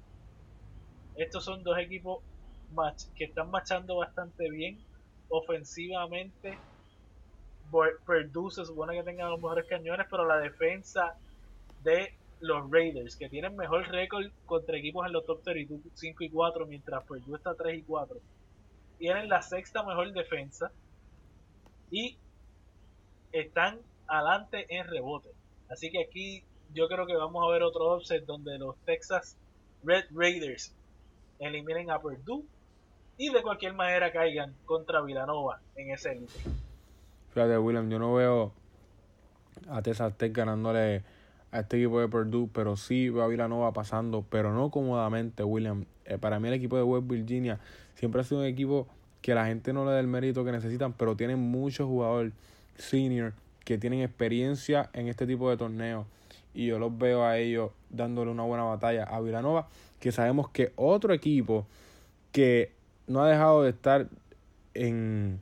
[1.16, 2.20] Estos son dos equipos
[3.16, 4.78] que están marchando bastante bien
[5.30, 6.56] ofensivamente.
[8.06, 11.16] Purdue se supone que tenga los mejores cañones, pero la defensa
[11.84, 16.30] de los Raiders, que tienen mejor récord contra equipos en los top 32, 5 y
[16.30, 18.18] 4, mientras Purdue está 3 y 4.
[18.98, 20.72] Tienen la sexta mejor defensa
[21.92, 22.18] y
[23.32, 25.30] están adelante en rebote.
[25.70, 29.38] Así que aquí yo creo que vamos a ver otro offset donde los Texas
[29.84, 30.74] Red Raiders
[31.40, 32.44] eliminen a Purdue
[33.18, 36.34] y de cualquier manera caigan contra Villanova en ese elite.
[37.34, 38.54] Fíjate, William, yo no veo
[39.70, 41.04] a Texas Tech ganándole
[41.52, 45.86] a este equipo de Purdue, pero sí veo a Villanova pasando, pero no cómodamente, William.
[46.06, 47.60] Eh, para mí el equipo de West Virginia
[47.96, 48.88] siempre ha sido un equipo
[49.22, 52.34] que la gente no le da el mérito que necesitan, pero tienen muchos jugadores
[52.78, 53.34] senior
[53.66, 56.06] que tienen experiencia en este tipo de torneos.
[56.54, 59.68] Y yo los veo a ellos dándole una buena batalla a Villanova,
[60.00, 61.68] que sabemos que otro equipo
[62.32, 62.72] que
[63.08, 64.08] no ha dejado de estar
[64.74, 65.40] en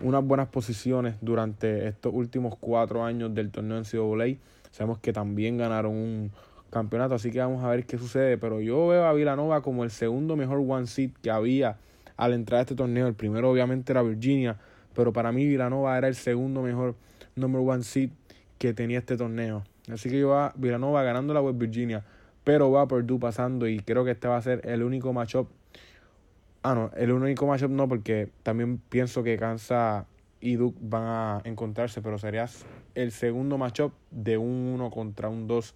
[0.00, 4.38] unas buenas posiciones durante estos últimos cuatro años del torneo en NCAA.
[4.70, 6.30] Sabemos que también ganaron un
[6.70, 8.38] campeonato, así que vamos a ver qué sucede.
[8.38, 11.78] Pero yo veo a Villanova como el segundo mejor one seed que había
[12.16, 13.06] al entrar a este torneo.
[13.06, 14.56] El primero obviamente era Virginia,
[14.94, 16.94] pero para mí Villanova era el segundo mejor
[17.36, 18.10] number one seed
[18.58, 19.64] que tenía este torneo.
[19.92, 22.04] Así que yo a Villanova ganando la West Virginia,
[22.44, 25.48] pero va a Purdue pasando y creo que este va a ser el único matchup
[26.62, 30.04] Ah, no, el único matchup no, porque también pienso que Kansas
[30.40, 32.48] y Duke van a encontrarse, pero sería
[32.94, 35.74] el segundo matchup de un 1 contra un 2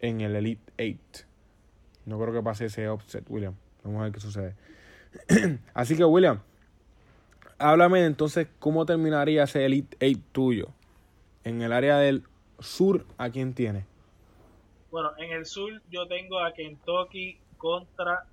[0.00, 1.26] en el Elite 8.
[2.06, 3.54] No creo que pase ese offset, William.
[3.82, 4.54] Vamos a ver qué sucede.
[5.74, 6.40] Así que, William,
[7.58, 10.68] háblame entonces cómo terminaría ese Elite 8 tuyo.
[11.44, 12.24] En el área del
[12.58, 13.84] sur, ¿a quién tiene?
[14.90, 18.26] Bueno, en el sur yo tengo a Kentucky contra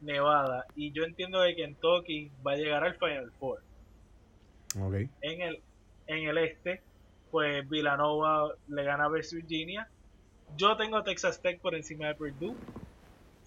[0.00, 3.60] Nevada y yo entiendo que Kentucky va a llegar al Final Four.
[5.20, 5.60] En el,
[6.06, 6.82] en el este,
[7.30, 9.88] pues Villanova le gana a West Virginia.
[10.56, 12.54] Yo tengo Texas Tech por encima de Purdue.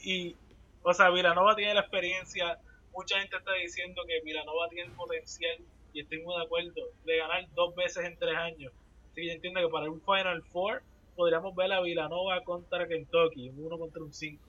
[0.04, 0.36] Y,
[0.84, 2.60] o sea, Villanova tiene la experiencia.
[2.94, 5.58] Mucha gente está diciendo que Villanova tiene el potencial,
[5.94, 8.72] y estoy de acuerdo, de ganar dos veces en tres años.
[9.12, 10.84] Así que yo entiendo que para un Final Four,
[11.16, 14.44] podríamos ver a Villanova contra Kentucky, un 1 contra un 5.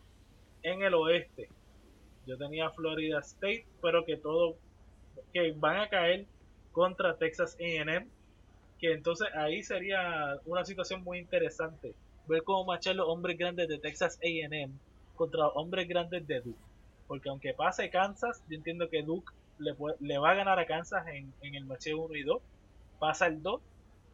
[0.62, 1.48] En el oeste,
[2.26, 4.56] yo tenía Florida State, pero que todo,
[5.32, 6.26] que van a caer
[6.74, 8.10] contra Texas AM,
[8.78, 11.94] que entonces ahí sería una situación muy interesante.
[12.26, 14.72] Ver cómo machar los hombres grandes de Texas AM
[15.14, 16.58] contra hombres grandes de Duke.
[17.06, 21.32] Porque aunque pase Kansas, yo entiendo que Duke le, va a ganar a Kansas en,
[21.42, 22.42] en el match 1 y 2.
[22.98, 23.60] Pasa el 2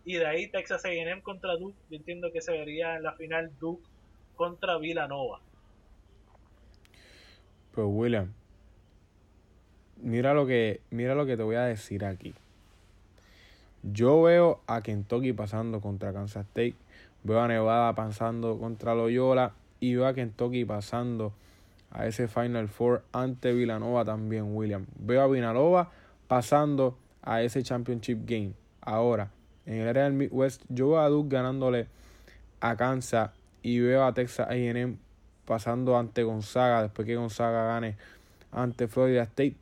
[0.05, 3.51] y de ahí Texas A&M contra Duke, yo entiendo que se vería en la final
[3.59, 3.83] Duke
[4.37, 5.41] contra Villanova.
[7.73, 8.33] Pues William,
[9.97, 12.35] mira lo que mira lo que te voy a decir aquí.
[13.83, 16.77] Yo veo a Kentucky pasando contra Kansas State,
[17.25, 21.33] veo a Nevada pasando contra Loyola y veo a Kentucky pasando
[21.91, 24.87] a ese Final Four ante Villanova también, William.
[24.99, 25.91] Veo a Villanova
[26.29, 28.53] pasando a ese Championship Game.
[28.83, 29.31] Ahora,
[29.67, 31.87] en el área del Midwest, yo veo a Duke ganándole
[32.61, 33.31] a Kansas
[33.63, 34.99] y veo a Texas AM
[35.47, 37.97] pasando ante Gonzaga después que Gonzaga gane
[38.53, 39.57] ante Florida State.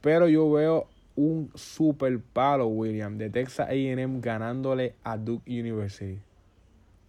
[0.00, 6.18] Pero yo veo un super palo, William, de Texas AM ganándole a Duke University.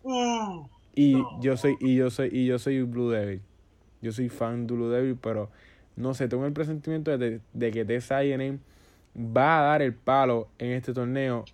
[0.03, 3.41] Uh, y yo soy, y yo soy, y yo soy Blue Devil.
[4.01, 5.49] Yo soy fan de Blue Devil, pero
[5.95, 8.59] no sé, tengo el presentimiento de, de que Texas AM
[9.15, 11.45] va a dar el palo en este torneo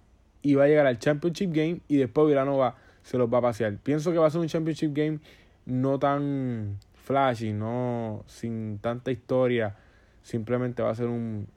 [0.42, 3.78] y va a llegar al Championship Game y después Villanova se los va a pasear.
[3.78, 5.20] Pienso que va a ser un Championship Game
[5.66, 9.76] no tan flashy, no sin tanta historia.
[10.22, 11.48] Simplemente va a ser un,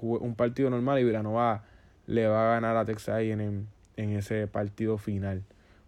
[0.00, 1.64] un partido normal y Villanova
[2.06, 5.42] le va a ganar a Texas en, en ese partido final.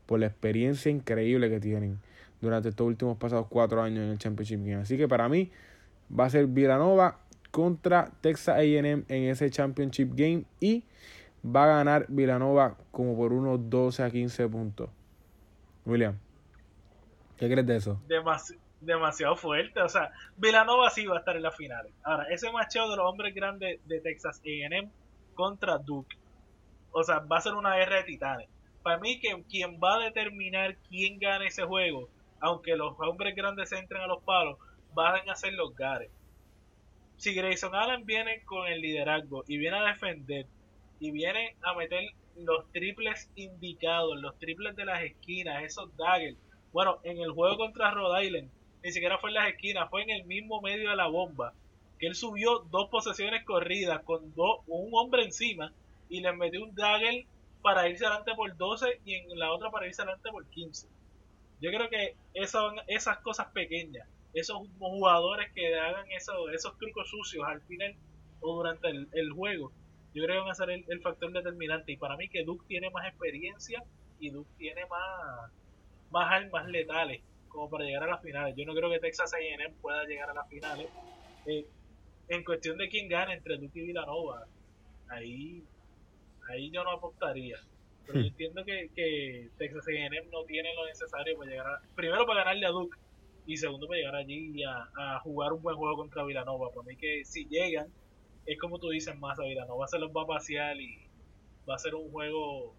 [0.06, 1.98] Por la experiencia increíble que tienen
[2.40, 4.82] durante estos últimos pasados cuatro años en el Championship Game.
[4.82, 5.50] Así que para mí
[6.18, 7.18] va a ser Villanova
[7.50, 10.84] contra Texas AM en ese Championship Game y
[11.44, 14.90] va a ganar Villanova como por unos 12 a 15 puntos.
[15.86, 16.16] William,
[17.36, 18.00] ¿qué crees de eso?
[18.80, 19.80] Demasiado fuerte.
[19.80, 21.88] O sea, Villanova sí va a estar en la final.
[22.02, 24.90] Ahora, ese macheo de los hombres grandes de Texas AM
[25.34, 26.16] contra Duke.
[26.92, 28.48] O sea, va a ser una guerra de titanes.
[28.82, 32.08] Para mí, que quien va a determinar quién gana ese juego,
[32.40, 34.58] aunque los hombres grandes entren a los palos,
[34.94, 36.10] van a ser los Gares.
[37.16, 40.46] Si Grayson Allen viene con el liderazgo y viene a defender
[40.98, 42.02] y viene a meter
[42.36, 46.38] los triples indicados, los triples de las esquinas, esos daggers.
[46.72, 48.50] Bueno, en el juego contra Rhode Island,
[48.82, 51.52] ni siquiera fue en las esquinas, fue en el mismo medio de la bomba.
[51.98, 55.72] Que él subió dos posesiones corridas con dos, un hombre encima
[56.08, 57.24] y le metió un dagger
[57.62, 60.88] para irse adelante por 12 y en la otra para irse adelante por 15.
[61.60, 67.44] Yo creo que esas, esas cosas pequeñas, esos jugadores que hagan esos, esos trucos sucios
[67.46, 67.94] al final
[68.40, 69.70] o durante el juego,
[70.14, 71.92] yo creo que van a ser el, factor determinante.
[71.92, 73.82] Y para mí que Duke tiene más experiencia
[74.18, 75.52] y Duke tiene más,
[76.10, 78.54] más armas letales como para llegar a las finales.
[78.56, 80.88] Yo no creo que Texas A&M pueda llegar a las finales.
[81.46, 81.66] Eh,
[82.28, 84.46] en cuestión de quién gana entre Duke y Villanova,
[85.08, 85.62] ahí,
[86.48, 87.58] ahí yo no apostaría.
[88.06, 88.28] Pero yo hmm.
[88.28, 92.66] entiendo que, que Texas A&M no tiene lo necesario para llegar a, primero para ganarle
[92.66, 92.96] a Duke
[93.46, 96.70] y segundo para llegar allí y a, a jugar un buen juego contra Villanova.
[96.70, 97.92] Para mí que si llegan
[98.46, 100.98] es como tú dices, más a ser los va a pasear y
[101.68, 102.74] va a ser un juego,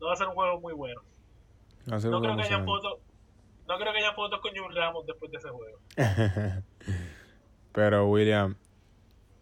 [0.00, 1.00] no va a ser un juego muy bueno.
[1.86, 2.99] No creo, que haya fotos,
[3.70, 5.78] no creo que haya fotos con Jun Ramos después de ese juego.
[7.72, 8.56] Pero William,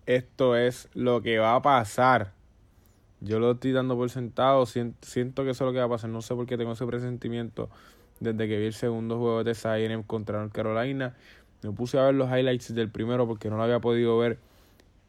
[0.05, 2.35] esto es lo que va a pasar.
[3.21, 6.11] Yo lo estoy dando por sentado, siento, que eso es lo que va a pasar.
[6.11, 7.71] No sé por qué tengo ese presentimiento
[8.21, 11.17] desde que vi el segundo juego de Texas contra North Carolina.
[11.63, 14.39] Me puse a ver los highlights del primero porque no lo había podido ver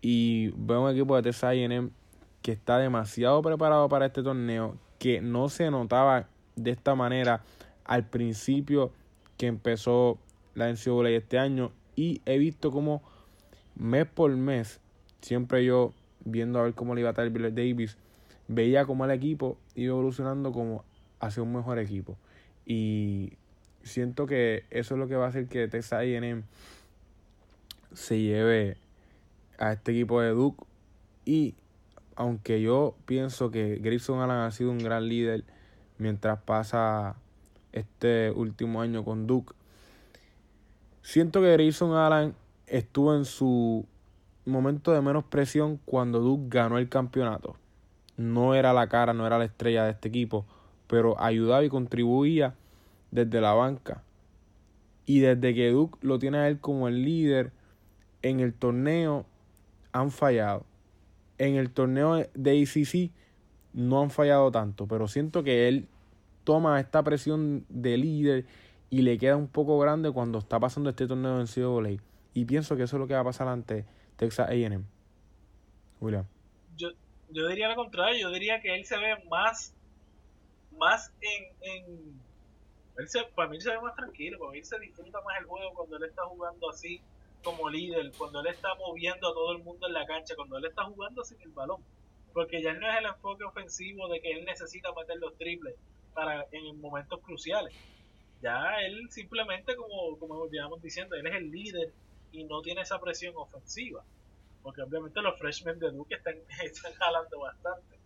[0.01, 1.55] y veo un equipo de Texas
[2.41, 7.43] que está demasiado preparado para este torneo, que no se notaba de esta manera
[7.83, 8.93] al principio
[9.39, 10.19] que empezó
[10.53, 11.71] la NCAA este año.
[11.95, 13.01] Y he visto como
[13.75, 14.81] mes por mes,
[15.21, 15.93] siempre yo
[16.25, 17.97] viendo a ver cómo le iba a estar Billy Davis,
[18.49, 20.83] veía como el equipo iba evolucionando como
[21.21, 22.17] hacia un mejor equipo.
[22.65, 23.37] Y
[23.81, 26.43] siento que eso es lo que va a hacer que Texas A&M
[27.93, 28.75] se lleve
[29.57, 30.65] a este equipo de Duke.
[31.23, 31.55] Y
[32.17, 35.45] aunque yo pienso que Grayson Allen ha sido un gran líder
[35.97, 37.15] mientras pasa
[37.71, 39.53] este último año con Duke,
[41.01, 42.35] siento que Grayson Allen
[42.67, 43.85] estuvo en su
[44.45, 47.55] momento de menos presión cuando Duke ganó el campeonato.
[48.17, 50.45] No era la cara, no era la estrella de este equipo,
[50.87, 52.55] pero ayudaba y contribuía
[53.11, 54.03] desde la banca.
[55.05, 57.51] Y desde que Duke lo tiene a él como el líder
[58.21, 59.25] en el torneo,
[59.91, 60.65] han fallado.
[61.37, 63.11] En el torneo de ACC
[63.73, 65.87] no han fallado tanto, pero siento que él
[66.43, 68.45] toma esta presión de líder
[68.89, 72.01] y le queda un poco grande cuando está pasando este torneo en NCAA.
[72.33, 73.85] Y pienso que eso es lo que va a pasar ante
[74.17, 74.85] Texas AM.
[75.99, 76.25] William.
[76.77, 76.89] Yo,
[77.29, 79.73] yo diría lo contrario, yo diría que él se ve más,
[80.77, 82.19] más en, en
[82.97, 85.73] él se, para mí se ve más tranquilo, para mí se disfruta más el juego
[85.73, 87.01] cuando él está jugando así
[87.43, 90.65] como líder, cuando él está moviendo a todo el mundo en la cancha, cuando él
[90.65, 91.81] está jugando sin el balón.
[92.33, 95.75] Porque ya no es el enfoque ofensivo de que él necesita meter los triples
[96.13, 97.73] para en momentos cruciales.
[98.41, 101.93] Ya él simplemente, como, como llevamos diciendo, él es el líder
[102.31, 104.03] y no tiene esa presión ofensiva.
[104.61, 107.99] Porque obviamente los freshmen de Duke están, están jalando bastante.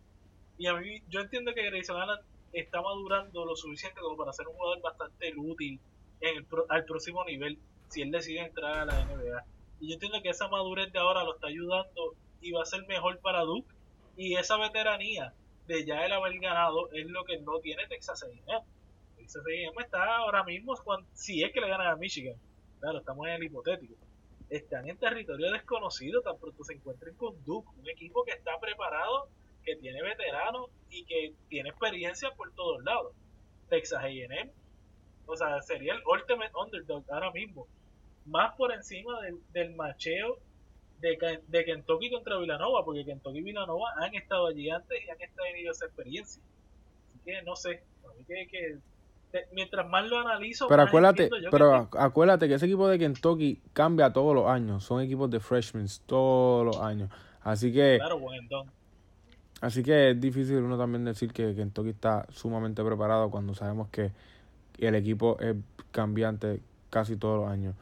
[0.58, 2.20] Y a mí, yo entiendo que Grayson Allen
[2.52, 5.80] está madurando lo suficiente como para ser un jugador bastante útil
[6.22, 7.58] en el, al próximo nivel
[7.90, 9.44] si él decide entrar a la NBA.
[9.80, 12.86] Y yo entiendo que esa madurez de ahora lo está ayudando y va a ser
[12.88, 13.74] mejor para Duke.
[14.16, 15.34] Y esa veteranía
[15.68, 18.44] de ya el haber ganado es lo que no tiene Texas A&M.
[19.16, 20.74] Texas A&M está ahora mismo,
[21.14, 22.36] si es que le ganan a Michigan,
[22.80, 23.96] claro, estamos en el hipotético,
[24.50, 29.30] están en territorio desconocido tan pronto se encuentren con Duke, un equipo que está preparado,
[29.64, 33.14] que tiene veteranos y que tiene experiencia por todos lados.
[33.70, 34.52] Texas A&M,
[35.26, 37.68] o sea, sería el ultimate underdog ahora mismo,
[38.26, 40.38] más por encima del, del macheo
[41.04, 45.18] de, de Kentucky contra Villanova, porque Kentucky y Villanova han estado allí antes y han
[45.18, 46.42] tenido esa experiencia.
[47.10, 47.84] Así que no sé,
[48.28, 48.78] que,
[49.52, 54.34] mientras más lo analizo, pero acuérdate, pero acuérdate que ese equipo de Kentucky cambia todos
[54.34, 57.10] los años, son equipos de freshmen todos los años,
[57.42, 58.48] así que claro, buen
[59.60, 64.12] Así que es difícil uno también decir que Kentucky está sumamente preparado cuando sabemos que
[64.78, 65.56] el equipo es
[65.92, 67.74] cambiante casi todos los años.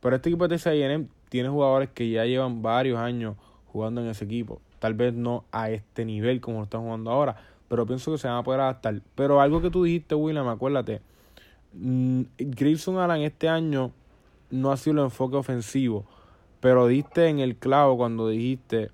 [0.00, 3.36] Pero este equipo de TCM tiene jugadores que ya llevan varios años
[3.68, 4.60] jugando en ese equipo.
[4.80, 7.36] Tal vez no a este nivel como lo están jugando ahora,
[7.68, 9.00] pero pienso que se van a poder adaptar.
[9.14, 11.00] Pero algo que tú dijiste, William, acuérdate,
[11.72, 13.92] mm, Grayson Allen este año
[14.50, 16.04] no ha sido el enfoque ofensivo,
[16.60, 18.90] pero diste en el clavo cuando dijiste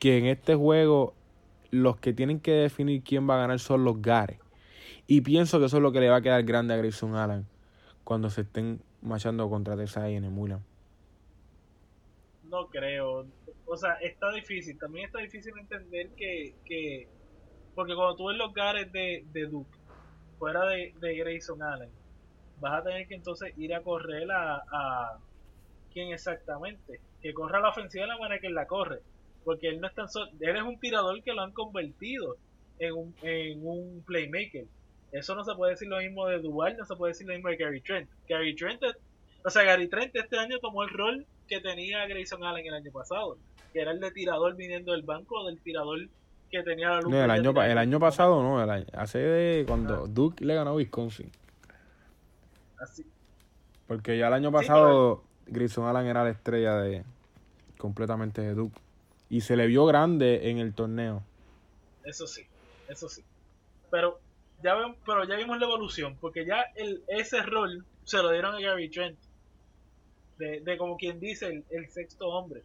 [0.00, 1.14] que en este juego
[1.70, 4.40] los que tienen que definir quién va a ganar son los Gares.
[5.06, 7.46] Y pienso que eso es lo que le va a quedar grande a Grayson Allen
[8.02, 10.62] cuando se estén machando contra Texas A&M, William.
[12.48, 13.26] No creo.
[13.66, 14.78] O sea, está difícil.
[14.78, 16.54] También está difícil entender que.
[16.64, 17.08] que
[17.74, 19.78] porque cuando tú ves los gares de, de Duke,
[20.38, 21.90] fuera de, de Grayson Allen,
[22.60, 25.18] vas a tener que entonces ir a correr a, a.
[25.92, 27.00] ¿Quién exactamente?
[27.22, 29.00] Que corra la ofensiva de la manera que él la corre.
[29.44, 30.30] Porque él no es tan solo.
[30.40, 32.36] Él es un tirador que lo han convertido
[32.78, 34.66] en un, en un playmaker.
[35.12, 37.48] Eso no se puede decir lo mismo de Duval, no se puede decir lo mismo
[37.48, 38.10] de Gary Trent.
[38.28, 38.82] Gary Trent,
[39.44, 42.92] o sea, Gary Trent este año tomó el rol que tenía Grayson Allen el año
[42.92, 43.38] pasado,
[43.72, 46.08] que era el de tirador viniendo del banco, del tirador
[46.50, 47.10] que tenía la luz.
[47.10, 50.06] No, el, año, el año pasado no, el hace de cuando ah.
[50.08, 51.30] Duke le ganó a Wisconsin.
[52.78, 53.04] Así.
[53.86, 57.04] Porque ya el año pasado Grayson Allen era la estrella de
[57.76, 58.78] completamente de Duke.
[59.30, 61.22] Y se le vio grande en el torneo.
[62.04, 62.42] Eso sí,
[62.88, 63.22] eso sí.
[63.90, 64.18] Pero
[64.62, 64.74] ya
[65.04, 68.88] pero ya vimos la evolución, porque ya el, ese rol se lo dieron a Gary
[68.88, 69.18] Trent
[70.38, 72.62] de, como quien dice, el, sexto hombre.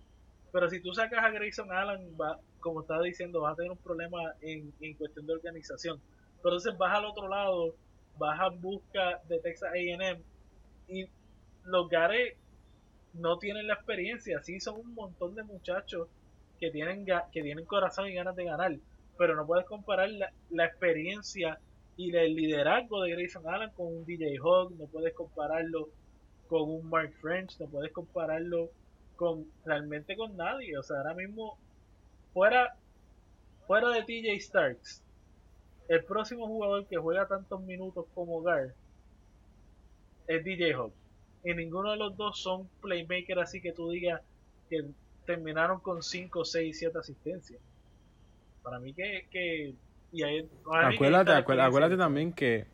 [0.51, 3.77] Pero si tú sacas a Grayson Allen, va, como estaba diciendo, vas a tener un
[3.77, 5.99] problema en, en cuestión de organización.
[6.41, 7.75] Pero entonces vas al otro lado,
[8.17, 10.21] vas a busca de Texas AM
[10.87, 11.07] y
[11.65, 12.37] los Gare
[13.13, 14.41] no tienen la experiencia.
[14.43, 16.07] Sí, son un montón de muchachos
[16.59, 18.75] que tienen, que tienen corazón y ganas de ganar.
[19.17, 21.59] Pero no puedes comparar la, la experiencia
[21.97, 25.89] y el liderazgo de Grayson Allen con un DJ Hawk, no puedes compararlo
[26.47, 28.69] con un Mark French, no puedes compararlo
[29.15, 30.77] con realmente con nadie.
[30.77, 31.57] O sea, ahora mismo,
[32.33, 32.75] fuera,
[33.67, 35.03] fuera de TJ Starks,
[35.87, 38.73] el próximo jugador que juega tantos minutos como Gar
[40.27, 40.93] es DJ Hawk.
[41.43, 44.21] Y ninguno de los dos son playmakers así que tú digas
[44.69, 44.85] que
[45.25, 47.61] terminaron con 5, 6, 7 asistencias.
[48.61, 49.27] Para mí que...
[49.29, 49.75] que
[50.11, 52.67] y ahí, acuérdate, acuérdate, también que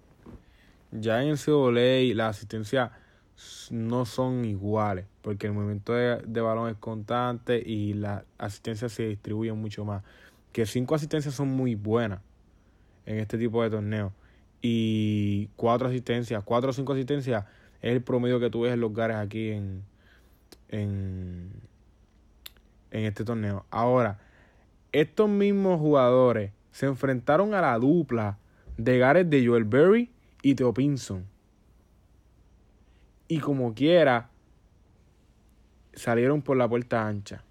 [0.92, 2.92] ya en el CWA la asistencia
[3.72, 9.58] no son iguales, porque el movimiento de, balón es constante y las asistencias se distribuyen
[9.58, 10.04] mucho más.
[10.52, 12.20] Que cinco asistencias son muy buenas
[13.06, 14.12] en este tipo de torneos.
[14.62, 17.46] Y cuatro asistencias, cuatro o cinco asistencias
[17.82, 19.84] es el promedio que tú ves en los gares aquí en,
[20.70, 21.52] en,
[22.92, 23.66] en este torneo.
[23.70, 24.20] Ahora,
[24.92, 28.38] estos mismos jugadores se enfrentaron a la dupla
[28.78, 30.12] de gares de Joel Berry
[30.42, 31.26] y Theo Pinson
[33.30, 34.32] y como quiera
[35.94, 37.44] salieron por la puerta ancha.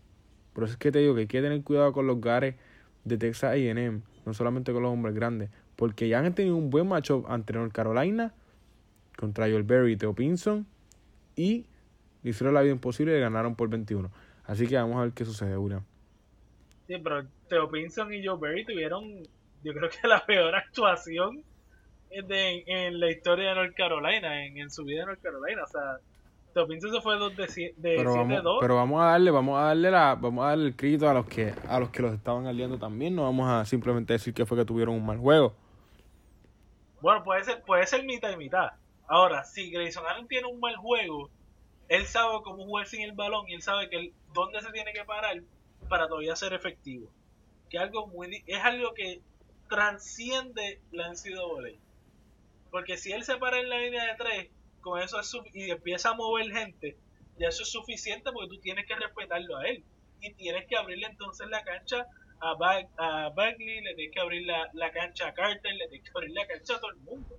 [0.52, 2.56] Por eso es que te digo que hay que tener cuidado con los gares
[3.04, 6.88] de Texas AM, no solamente con los hombres grandes, Porque ya han tenido un buen
[6.88, 8.34] matchup ante North Carolina
[9.16, 10.66] contra Berry y Theo Pinson.
[11.36, 11.64] Y
[12.24, 14.10] le hicieron la vida imposible y ganaron por 21.
[14.44, 15.84] Así que vamos a ver qué sucede, William.
[16.88, 19.22] Sí, pero Theo Pinson y Joe Berry tuvieron,
[19.62, 21.44] yo creo que la peor actuación
[22.10, 25.62] de, en la historia de North Carolina, en, en su vida de North Carolina.
[25.64, 25.98] O sea,
[26.54, 27.74] Theo Pinson se fue 2 de 7-2.
[27.80, 31.08] Pero vamos, pero vamos a darle, vamos a darle la, vamos a darle el crédito
[31.08, 33.14] a los que, a los que los estaban aliando también.
[33.14, 35.54] No vamos a simplemente decir que fue que tuvieron un mal juego.
[37.00, 38.72] Bueno, puede ser, puede ser mitad y mitad.
[39.06, 41.30] Ahora, si Grayson Allen tiene un mal juego,
[41.88, 44.92] él sabe cómo jugar sin el balón y él sabe que él, dónde se tiene
[44.92, 45.40] que parar
[45.88, 47.08] para todavía ser efectivo.
[47.70, 49.20] Que algo muy, es algo que
[49.68, 51.78] transciende la NCAA.
[52.70, 54.48] Porque si él se para en la línea de tres,
[54.80, 56.96] con eso es y empieza a mover gente,
[57.38, 59.84] ya eso es suficiente porque tú tienes que respetarlo a él.
[60.20, 62.06] Y tienes que abrirle entonces la cancha
[62.40, 66.32] a, Bagley, le tienes que abrir la, la, cancha a Carter, le tienes que abrir
[66.32, 67.36] la cancha a todo el mundo.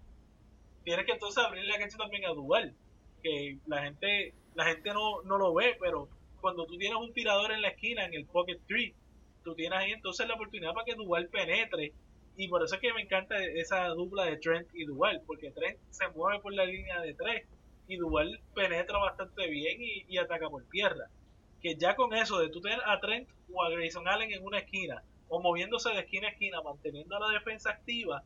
[0.83, 2.73] Tienes que entonces abrir la cancha también a Duval.
[3.21, 6.09] Que la gente, la gente no, no lo ve, pero
[6.41, 8.95] cuando tú tienes un tirador en la esquina, en el pocket tree,
[9.43, 11.93] tú tienes ahí entonces la oportunidad para que Duval penetre.
[12.39, 15.77] Y por eso es que me encanta esa dupla de Trent y Duval, porque Trent
[15.89, 17.45] se mueve por la línea de tres
[17.85, 19.77] y Duval penetra bastante bien
[20.07, 21.09] y, ataca por tierra.
[21.61, 24.59] Que ya con eso de tú tener a Trent o a Grayson Allen en una
[24.59, 28.23] esquina, o moviéndose de esquina a esquina, manteniendo la defensa activa,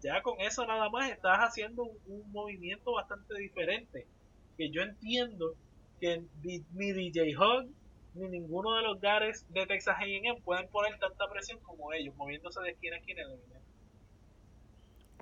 [0.00, 4.06] ya con eso nada más estás haciendo un, movimiento bastante diferente.
[4.56, 5.56] Que yo entiendo
[6.00, 7.68] que ni DJ Hug
[8.14, 12.60] ni ninguno de los gares de Texas A&M pueden poner tanta presión como ellos, moviéndose
[12.60, 13.22] de esquina a esquina.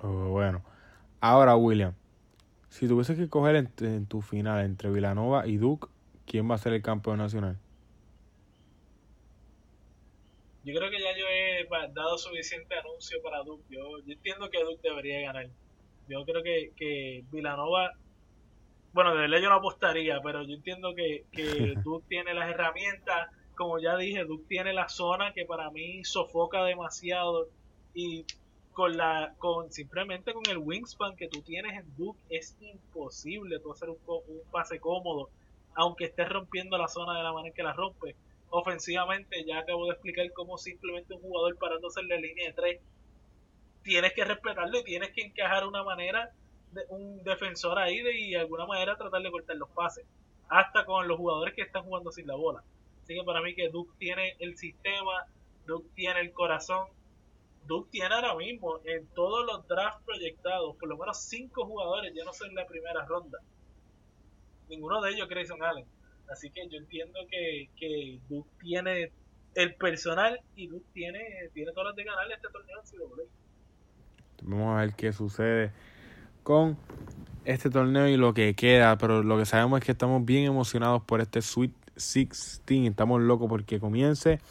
[0.03, 0.63] Oh, bueno,
[1.19, 1.93] ahora William,
[2.69, 5.87] si tuvieses que coger en, tu final entre Villanova y Duke,
[6.25, 7.57] ¿quién va a ser el campeón nacional?
[10.63, 13.63] Yo creo que ya yo he dado suficiente anuncio para Duke.
[13.69, 15.47] Yo, yo entiendo que Duke debería ganar.
[16.07, 17.91] Yo creo que, que Villanova
[18.93, 23.29] bueno, de verdad yo no apostaría, pero yo entiendo que, que Duke tiene las herramientas,
[23.55, 27.47] como ya dije, Duke tiene la zona que para mí sofoca demasiado.
[27.93, 28.25] Y
[28.73, 33.71] con la con simplemente con el wingspan que tú tienes en Duke es imposible tú
[33.73, 35.29] hacer un, un pase cómodo
[35.75, 38.15] aunque estés rompiendo la zona de la manera que la rompe
[38.49, 42.79] ofensivamente ya acabo de explicar cómo simplemente un jugador parándose en la línea de tres
[43.83, 46.31] tienes que respetarlo y tienes que encajar una manera
[46.89, 50.05] un defensor ahí de, y alguna manera tratar de cortar los pases.
[50.49, 52.63] Hasta con los jugadores que están jugando sin la bola.
[53.03, 55.25] Así que para mí que Duke tiene el sistema,
[55.65, 56.87] Duke tiene el corazón.
[57.65, 62.23] Duke tiene ahora mismo en todos los drafts proyectados, por lo menos cinco jugadores ya
[62.25, 63.39] no son en la primera ronda.
[64.67, 65.85] Ninguno de ellos Grayson Allen.
[66.29, 69.11] Así que yo entiendo que, que Duke tiene
[69.55, 72.81] el personal y Duke tiene, tiene todas las de ganar este torneo
[74.43, 75.71] Vamos a ver qué sucede
[76.51, 76.75] con
[77.45, 81.01] este torneo y lo que queda, pero lo que sabemos es que estamos bien emocionados
[81.01, 84.41] por este Sweet 16, estamos locos porque comience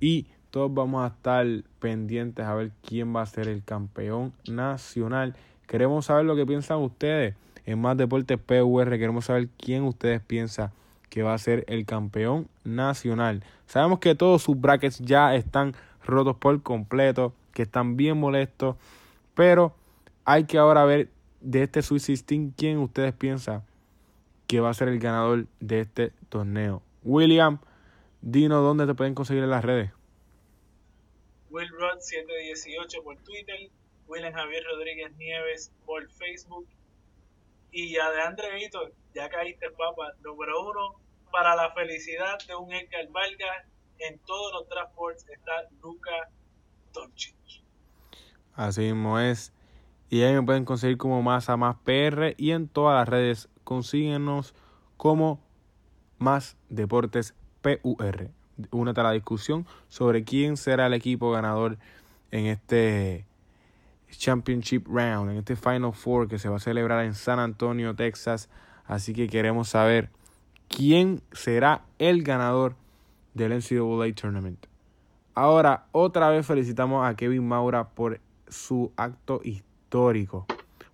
[0.00, 1.46] y todos vamos a estar
[1.78, 5.36] pendientes a ver quién va a ser el campeón nacional.
[5.66, 7.34] Queremos saber lo que piensan ustedes
[7.66, 10.70] en Más Deportes PUR, queremos saber quién ustedes piensan
[11.10, 13.44] que va a ser el campeón nacional.
[13.66, 18.76] Sabemos que todos sus brackets ya están rotos por completo, que están bien molestos,
[19.34, 19.74] pero
[20.24, 21.10] hay que ahora ver
[21.42, 23.62] de este Sweet 16, ¿quién ustedes piensan
[24.46, 26.82] que va a ser el ganador de este torneo?
[27.02, 27.58] William,
[28.20, 29.90] dino dónde te pueden conseguir en las redes.
[31.50, 33.70] Willrod 718 por Twitter,
[34.06, 36.66] William Javier Rodríguez Nieves por Facebook
[37.72, 43.08] y ya de Vito, ya caíste papa, número uno, para la felicidad de un Edgar
[43.08, 43.64] Valga,
[43.98, 46.28] en todos los transportes está Luca
[46.92, 47.34] Doncic.
[48.54, 49.52] Así mismo es.
[50.12, 54.54] Y ahí me pueden conseguir como Masa Más PR y en todas las redes consíguenos
[54.98, 55.40] como
[56.18, 57.32] Más Deportes
[57.62, 58.28] PUR.
[58.70, 61.78] Únete a la discusión sobre quién será el equipo ganador
[62.30, 63.24] en este
[64.10, 68.50] Championship Round, en este Final Four que se va a celebrar en San Antonio, Texas.
[68.84, 70.10] Así que queremos saber
[70.68, 72.76] quién será el ganador
[73.32, 74.66] del NCAA Tournament.
[75.34, 80.46] Ahora, otra vez felicitamos a Kevin Maura por su acto histórico histórico,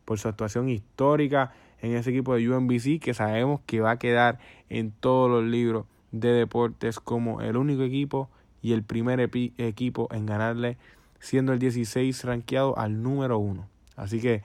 [0.05, 4.41] por su actuación histórica en ese equipo de UNBC que sabemos que va a quedar
[4.69, 8.29] en todos los libros de deportes como el único equipo
[8.61, 10.79] y el primer equipo en ganarle
[11.21, 13.69] siendo el 16 rankeado al número 1.
[13.95, 14.43] Así que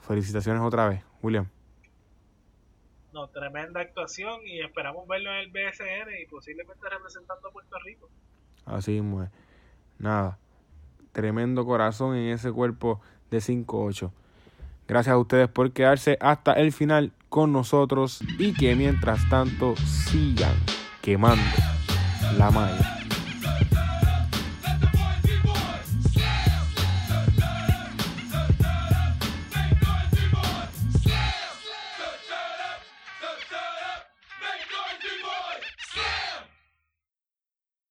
[0.00, 1.48] felicitaciones otra vez, William.
[3.14, 8.10] No, tremenda actuación y esperamos verlo en el BSN y posiblemente representando a Puerto Rico.
[8.66, 9.04] Así es.
[9.98, 10.38] Nada
[11.18, 13.00] tremendo corazón en ese cuerpo
[13.30, 14.10] de 5-8.
[14.86, 20.54] Gracias a ustedes por quedarse hasta el final con nosotros y que mientras tanto sigan
[21.02, 21.42] quemando
[22.38, 22.97] la malla.